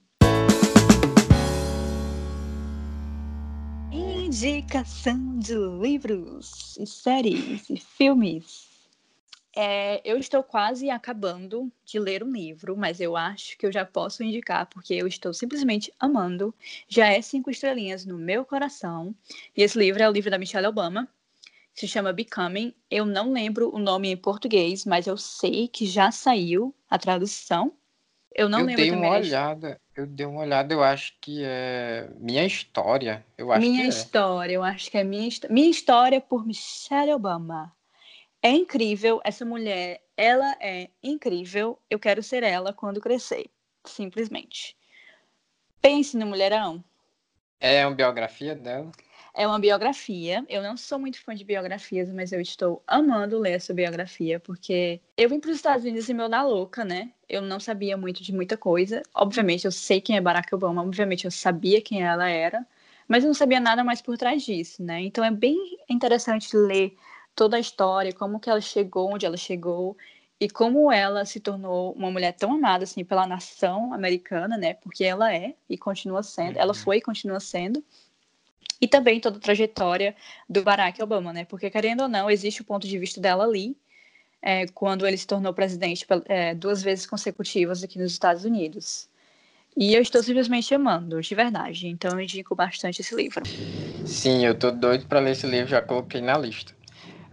Indicação 3.93 5.39
de 5.39 5.55
livros 5.55 6.77
e 6.79 6.85
séries 6.85 7.71
e 7.71 7.77
filmes. 7.77 8.76
É, 9.57 10.03
eu 10.05 10.19
estou 10.19 10.43
quase 10.43 10.91
acabando 10.91 11.73
de 11.85 11.99
ler 11.99 12.23
um 12.23 12.31
livro, 12.31 12.77
mas 12.77 13.01
eu 13.01 13.17
acho 13.17 13.57
que 13.59 13.65
eu 13.67 13.73
já 13.73 13.85
posso 13.87 14.23
indicar, 14.23 14.67
porque 14.67 14.95
eu 14.95 15.07
estou 15.07 15.33
simplesmente 15.33 15.93
amando. 15.99 16.55
Já 16.89 17.07
é 17.09 17.23
cinco 17.23 17.51
estrelinhas 17.51 18.05
no 18.05 18.19
meu 18.19 18.45
coração. 18.45 19.15
E 19.57 19.63
esse 19.63 19.79
livro 19.79 20.03
é 20.03 20.09
o 20.09 20.13
livro 20.13 20.31
da 20.31 20.39
Michelle 20.39 20.67
Obama. 20.67 21.09
Se 21.75 21.89
chama 21.89 22.13
Becoming. 22.13 22.75
Eu 22.91 23.07
não 23.07 23.33
lembro 23.33 23.75
o 23.75 23.79
nome 23.79 24.11
em 24.11 24.17
português, 24.17 24.85
mas 24.87 25.07
eu 25.07 25.17
sei 25.17 25.69
que 25.69 25.87
já 25.87 26.11
saiu 26.13 26.75
a 26.91 26.99
tradução. 26.99 27.73
Eu 28.35 28.49
não 28.49 28.61
eu 28.61 28.67
lembro 28.67 28.83
dei 28.83 28.91
também. 28.91 29.11
uma 29.11 29.19
olhada, 29.21 29.81
eu 29.95 30.07
dei 30.07 30.27
uma 30.27 30.41
olhada, 30.41 30.73
eu 30.75 30.83
acho 30.83 31.15
que 31.21 31.43
é 31.45 32.09
Minha 32.19 32.45
História. 32.45 33.25
Eu 33.37 33.53
acho 33.53 33.69
Minha 33.69 33.83
é. 33.83 33.89
história, 33.89 34.53
eu 34.55 34.63
acho 34.63 34.89
que 34.91 34.99
é 34.99 35.03
minha, 35.05 35.27
Histó- 35.27 35.49
minha 35.51 35.69
história 35.71 36.21
por 36.21 36.47
Michelle 36.47 37.13
Obama. 37.13 37.75
É 38.47 38.51
incrível, 38.51 39.21
essa 39.25 39.45
mulher, 39.45 40.01
ela 40.17 40.57
é 40.61 40.89
incrível. 41.03 41.81
Eu 41.91 41.99
quero 41.99 42.23
ser 42.23 42.45
ela 42.45 42.73
quando 42.73 43.01
crescer, 43.01 43.51
simplesmente. 43.85 44.77
Pense 45.83 46.17
no 46.17 46.27
mulherão. 46.27 46.85
É 47.59 47.85
uma 47.85 47.97
biografia 47.97 48.55
dela. 48.55 48.93
É 49.35 49.49
uma 49.49 49.59
biografia. 49.59 50.47
Eu 50.49 50.63
não 50.63 50.77
sou 50.77 50.97
muito 50.97 51.21
fã 51.21 51.35
de 51.35 51.43
biografias, 51.43 52.09
mas 52.09 52.31
eu 52.31 52.41
estou 52.41 52.85
amando 52.87 53.37
ler 53.37 53.55
essa 53.55 53.75
biografia, 53.75 54.39
porque 54.39 55.01
eu 55.17 55.29
vim 55.29 55.41
para 55.41 55.51
os 55.51 55.57
Estados 55.57 55.85
Unidos 55.85 56.09
e 56.09 56.15
meu 56.15 56.29
da 56.29 56.45
louca, 56.45 56.85
né? 56.85 57.11
Eu 57.29 57.43
não 57.43 57.59
sabia 57.59 57.97
muito 57.97 58.23
de 58.23 58.33
muita 58.33 58.57
coisa. 58.57 59.03
Obviamente, 59.13 59.65
eu 59.65 59.73
sei 59.73 60.01
quem 60.01 60.17
é 60.17 60.21
Barack 60.21 60.55
Obama, 60.55 60.83
obviamente, 60.83 61.25
eu 61.25 61.33
sabia 61.33 61.83
quem 61.83 62.01
ela 62.01 62.29
era, 62.29 62.65
mas 63.09 63.25
eu 63.25 63.27
não 63.27 63.35
sabia 63.35 63.59
nada 63.59 63.83
mais 63.83 64.01
por 64.01 64.17
trás 64.17 64.45
disso, 64.45 64.85
né? 64.85 65.01
Então 65.01 65.25
é 65.25 65.33
bem 65.33 65.81
interessante 65.91 66.57
ler 66.57 66.97
toda 67.37 67.59
a 67.59 67.61
história, 67.61 68.13
como 68.15 68.41
que 68.41 68.49
ela 68.51 68.61
chegou 68.63 69.13
onde 69.13 69.27
ela 69.27 69.37
chegou 69.37 69.97
e 70.41 70.49
como 70.49 70.91
ela 70.91 71.25
se 71.25 71.39
tornou 71.39 71.93
uma 71.93 72.11
mulher 72.11 72.33
tão 72.33 72.53
amada 72.55 72.85
assim 72.85 73.05
pela 73.05 73.27
nação 73.27 73.93
americana, 73.93 74.57
né? 74.57 74.75
Porque 74.75 75.05
ela 75.05 75.33
é 75.33 75.55
e 75.69 75.77
continua 75.79 76.23
sendo, 76.23 76.59
ela 76.59 76.73
Uhum. 76.73 76.79
foi 76.79 76.97
e 76.97 77.01
continua 77.03 77.39
sendo. 77.39 77.85
E 78.81 78.89
também 78.89 79.21
toda 79.21 79.37
a 79.39 79.41
trajetória 79.41 80.15
do 80.49 80.63
Barack 80.63 81.03
Obama, 81.03 81.33
né? 81.33 81.45
Porque, 81.45 81.71
querendo 81.71 82.03
ou 82.03 82.09
não, 82.09 82.31
existe 82.31 82.61
o 82.61 82.65
ponto 82.65 82.87
de 82.87 82.99
vista 82.99 83.21
dela 83.21 83.45
ali, 83.45 83.77
é, 84.43 84.67
quando 84.69 85.07
ele 85.07 85.17
se 85.17 85.27
tornou 85.27 85.53
presidente 85.55 86.07
é, 86.27 86.55
duas 86.55 86.83
vezes 86.83 87.07
consecutivas 87.07 87.83
aqui 87.83 87.99
nos 87.99 88.13
Estados 88.13 88.45
Unidos. 88.45 89.09
E 89.75 89.95
eu 89.95 90.03
estou 90.03 90.23
simplesmente 90.23 90.75
amando, 90.75 91.21
de 91.21 91.35
verdade. 91.35 91.87
Então, 91.89 92.13
eu 92.13 92.21
indico 92.21 92.55
bastante 92.55 93.01
esse 93.01 93.15
livro. 93.15 93.43
Sim, 94.05 94.45
eu 94.45 94.55
tô 94.55 94.71
doido 94.71 95.07
para 95.07 95.21
ler 95.21 95.33
esse 95.33 95.47
livro, 95.47 95.69
já 95.69 95.81
coloquei 95.81 96.21
na 96.21 96.37
lista. 96.37 96.76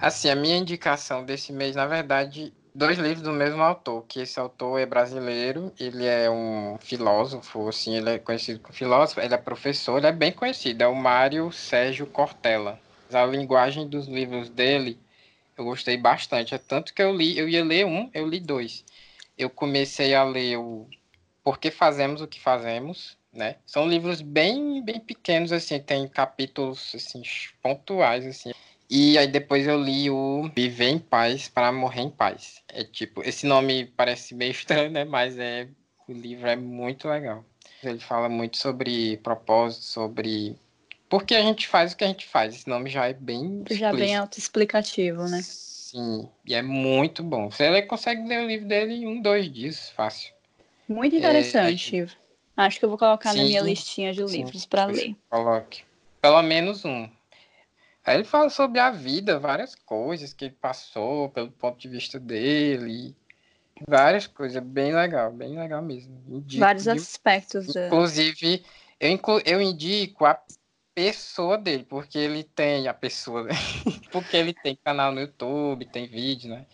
Assim, 0.04 0.30
a 0.30 0.36
minha 0.36 0.58
indicação 0.58 1.24
desse 1.24 1.54
mês, 1.54 1.78
na 1.78 1.86
verdade, 1.86 2.54
dois 2.76 2.98
livros 2.98 3.22
do 3.22 3.32
mesmo 3.32 3.62
autor, 3.62 4.04
que 4.06 4.20
esse 4.20 4.38
autor 4.38 4.78
é 4.78 4.86
brasileiro, 4.86 5.72
ele 5.80 6.06
é 6.06 6.30
um 6.30 6.78
filósofo, 6.78 7.70
assim, 7.70 7.96
ele 7.96 8.10
é 8.10 8.20
conhecido 8.20 8.60
como 8.60 8.74
filósofo, 8.74 9.22
ele 9.22 9.34
é 9.34 9.38
professor, 9.38 9.98
ele 9.98 10.08
é 10.08 10.12
bem 10.12 10.34
conhecido, 10.34 10.82
é 10.82 10.88
o 10.88 10.94
Mário 10.94 11.54
Sérgio 11.54 12.06
Cortella. 12.06 12.78
A 13.14 13.26
linguagem 13.26 13.88
dos 13.88 14.06
livros 14.06 14.50
dele, 14.50 15.00
eu 15.58 15.64
gostei 15.64 15.96
bastante, 15.96 16.54
é 16.54 16.58
tanto 16.58 16.94
que 16.94 17.02
eu 17.02 17.16
li, 17.16 17.40
eu 17.40 17.48
ia 17.48 17.64
ler 17.64 17.86
um, 17.86 18.10
eu 18.14 18.28
li 18.28 18.42
dois. 18.42 18.84
Eu 19.38 19.50
comecei 19.50 20.14
a 20.14 20.26
ler 20.26 20.58
o 20.58 20.86
Por 21.42 21.58
que 21.58 21.72
Fazemos 21.72 22.20
o 22.20 22.28
que 22.28 22.42
Fazemos, 22.42 23.18
né? 23.32 23.56
São 23.66 23.88
livros 23.88 24.20
bem, 24.20 24.84
bem 24.84 25.00
pequenos, 25.00 25.54
assim, 25.54 25.80
tem 25.80 26.10
capítulos, 26.10 26.92
assim, 26.94 27.24
pontuais, 27.62 28.26
assim. 28.26 28.52
E 28.96 29.18
aí 29.18 29.26
depois 29.26 29.66
eu 29.66 29.82
li 29.84 30.08
o 30.12 30.52
Viver 30.56 30.90
em 30.90 31.00
Paz 31.00 31.50
para 31.50 31.72
Morrer 31.72 32.02
em 32.02 32.12
Paz. 32.12 32.62
É 32.68 32.84
tipo, 32.84 33.24
esse 33.24 33.48
nome 33.48 33.88
parece 33.88 34.36
meio 34.36 34.52
estranho, 34.54 34.92
né? 34.92 35.04
Mas 35.04 35.36
é, 35.40 35.68
o 36.08 36.14
livro 36.14 36.48
é 36.48 36.56
muito 36.56 37.08
legal. 37.08 37.44
Ele 37.84 37.98
fala 37.98 38.30
muito 38.30 38.56
sobre 38.56 39.18
propósito, 39.18 39.84
sobre 39.84 40.56
por 41.10 41.26
que 41.26 41.34
a 41.34 41.42
gente 41.42 41.68
faz 41.68 41.94
o 41.94 41.98
que 41.98 42.04
a 42.04 42.08
gente 42.08 42.28
faz. 42.28 42.54
Esse 42.54 42.70
nome 42.70 42.88
já 42.88 43.08
é 43.08 43.14
bem 43.14 43.64
Já 43.68 43.92
bem 43.92 44.02
explícito. 44.02 44.22
autoexplicativo, 44.22 45.24
né? 45.24 45.42
Sim, 45.42 46.30
e 46.46 46.54
é 46.54 46.62
muito 46.62 47.24
bom. 47.24 47.50
Você 47.50 47.82
consegue 47.82 48.28
ler 48.28 48.44
o 48.44 48.48
livro 48.48 48.68
dele 48.68 48.94
em 48.94 49.08
um, 49.08 49.20
dois 49.20 49.52
dias, 49.52 49.90
fácil. 49.90 50.32
Muito 50.88 51.16
interessante. 51.16 52.08
Acho 52.56 52.78
que 52.78 52.86
eu 52.86 52.90
vou 52.90 53.00
colocar 53.00 53.30
na 53.30 53.42
Sim, 53.42 53.48
minha 53.48 53.62
listinha 53.62 54.14
de 54.14 54.28
sim, 54.28 54.38
livros 54.38 54.68
para 54.68 54.86
ler. 54.86 55.16
Coloque. 55.32 55.84
Pelo 56.22 56.44
menos 56.44 56.86
um. 56.86 57.10
Aí 58.06 58.16
ele 58.18 58.26
fala 58.26 58.50
sobre 58.50 58.80
a 58.82 58.92
vida, 58.92 59.40
várias 59.40 59.76
coisas 59.76 60.34
que 60.34 60.44
ele 60.46 60.58
passou, 60.60 61.30
pelo 61.30 61.50
ponto 61.50 61.80
de 61.80 61.88
vista 61.88 62.20
dele. 62.20 63.16
Várias 63.88 64.28
coisas, 64.28 64.62
bem 64.62 64.94
legal, 64.94 65.32
bem 65.32 65.58
legal 65.58 65.82
mesmo. 65.82 66.22
Indico 66.28 66.60
Vários 66.60 66.88
aspectos 66.90 67.68
da. 67.68 67.86
Inclusive, 67.88 68.66
eu, 69.00 69.10
inclu- 69.10 69.42
eu 69.46 69.62
indico 69.62 70.26
a 70.26 70.38
pessoa 70.94 71.58
dele, 71.58 71.86
porque 71.86 72.18
ele 72.18 72.44
tem 72.44 72.90
a 72.90 72.94
pessoa, 72.94 73.48
porque 74.12 74.36
ele 74.36 74.54
tem 74.54 74.78
canal 74.84 75.14
no 75.14 75.22
YouTube, 75.22 75.86
tem 75.86 76.06
vídeo, 76.06 76.50
né? 76.50 76.66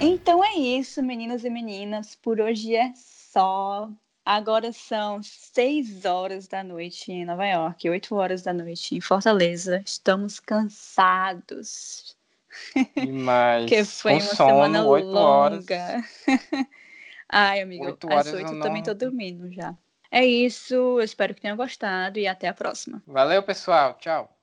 Então 0.00 0.42
é 0.42 0.54
isso, 0.54 1.02
meninos 1.02 1.44
e 1.44 1.50
meninas. 1.50 2.14
Por 2.16 2.40
hoje 2.40 2.74
é 2.74 2.94
só. 2.96 3.90
Agora 4.24 4.72
são 4.72 5.20
seis 5.22 6.04
horas 6.04 6.46
da 6.46 6.62
noite 6.62 7.10
em 7.10 7.24
Nova 7.24 7.44
York, 7.44 7.88
oito 7.90 8.14
horas 8.14 8.42
da 8.42 8.52
noite 8.52 8.94
em 8.94 9.00
Fortaleza. 9.00 9.82
Estamos 9.84 10.38
cansados, 10.38 12.16
Mas 12.96 13.62
porque 13.68 13.84
foi 13.84 14.12
com 14.12 14.18
uma 14.18 14.34
sono, 14.34 14.48
semana 14.50 14.86
oito 14.86 15.08
horas. 15.16 15.58
longa. 15.66 16.04
Ai, 17.28 17.62
amigo, 17.62 17.84
Oito 17.86 18.06
às 18.06 18.12
horas 18.12 18.34
oito 18.34 18.52
eu 18.52 18.56
eu 18.58 18.62
também 18.62 18.82
tô 18.82 18.90
não- 18.92 18.98
dormindo 18.98 19.50
já. 19.52 19.74
É 20.10 20.24
isso, 20.24 20.74
eu 20.74 21.00
espero 21.00 21.34
que 21.34 21.40
tenham 21.40 21.56
gostado 21.56 22.18
e 22.18 22.28
até 22.28 22.46
a 22.46 22.54
próxima. 22.54 23.02
Valeu, 23.06 23.42
pessoal. 23.42 23.94
Tchau. 23.98 24.36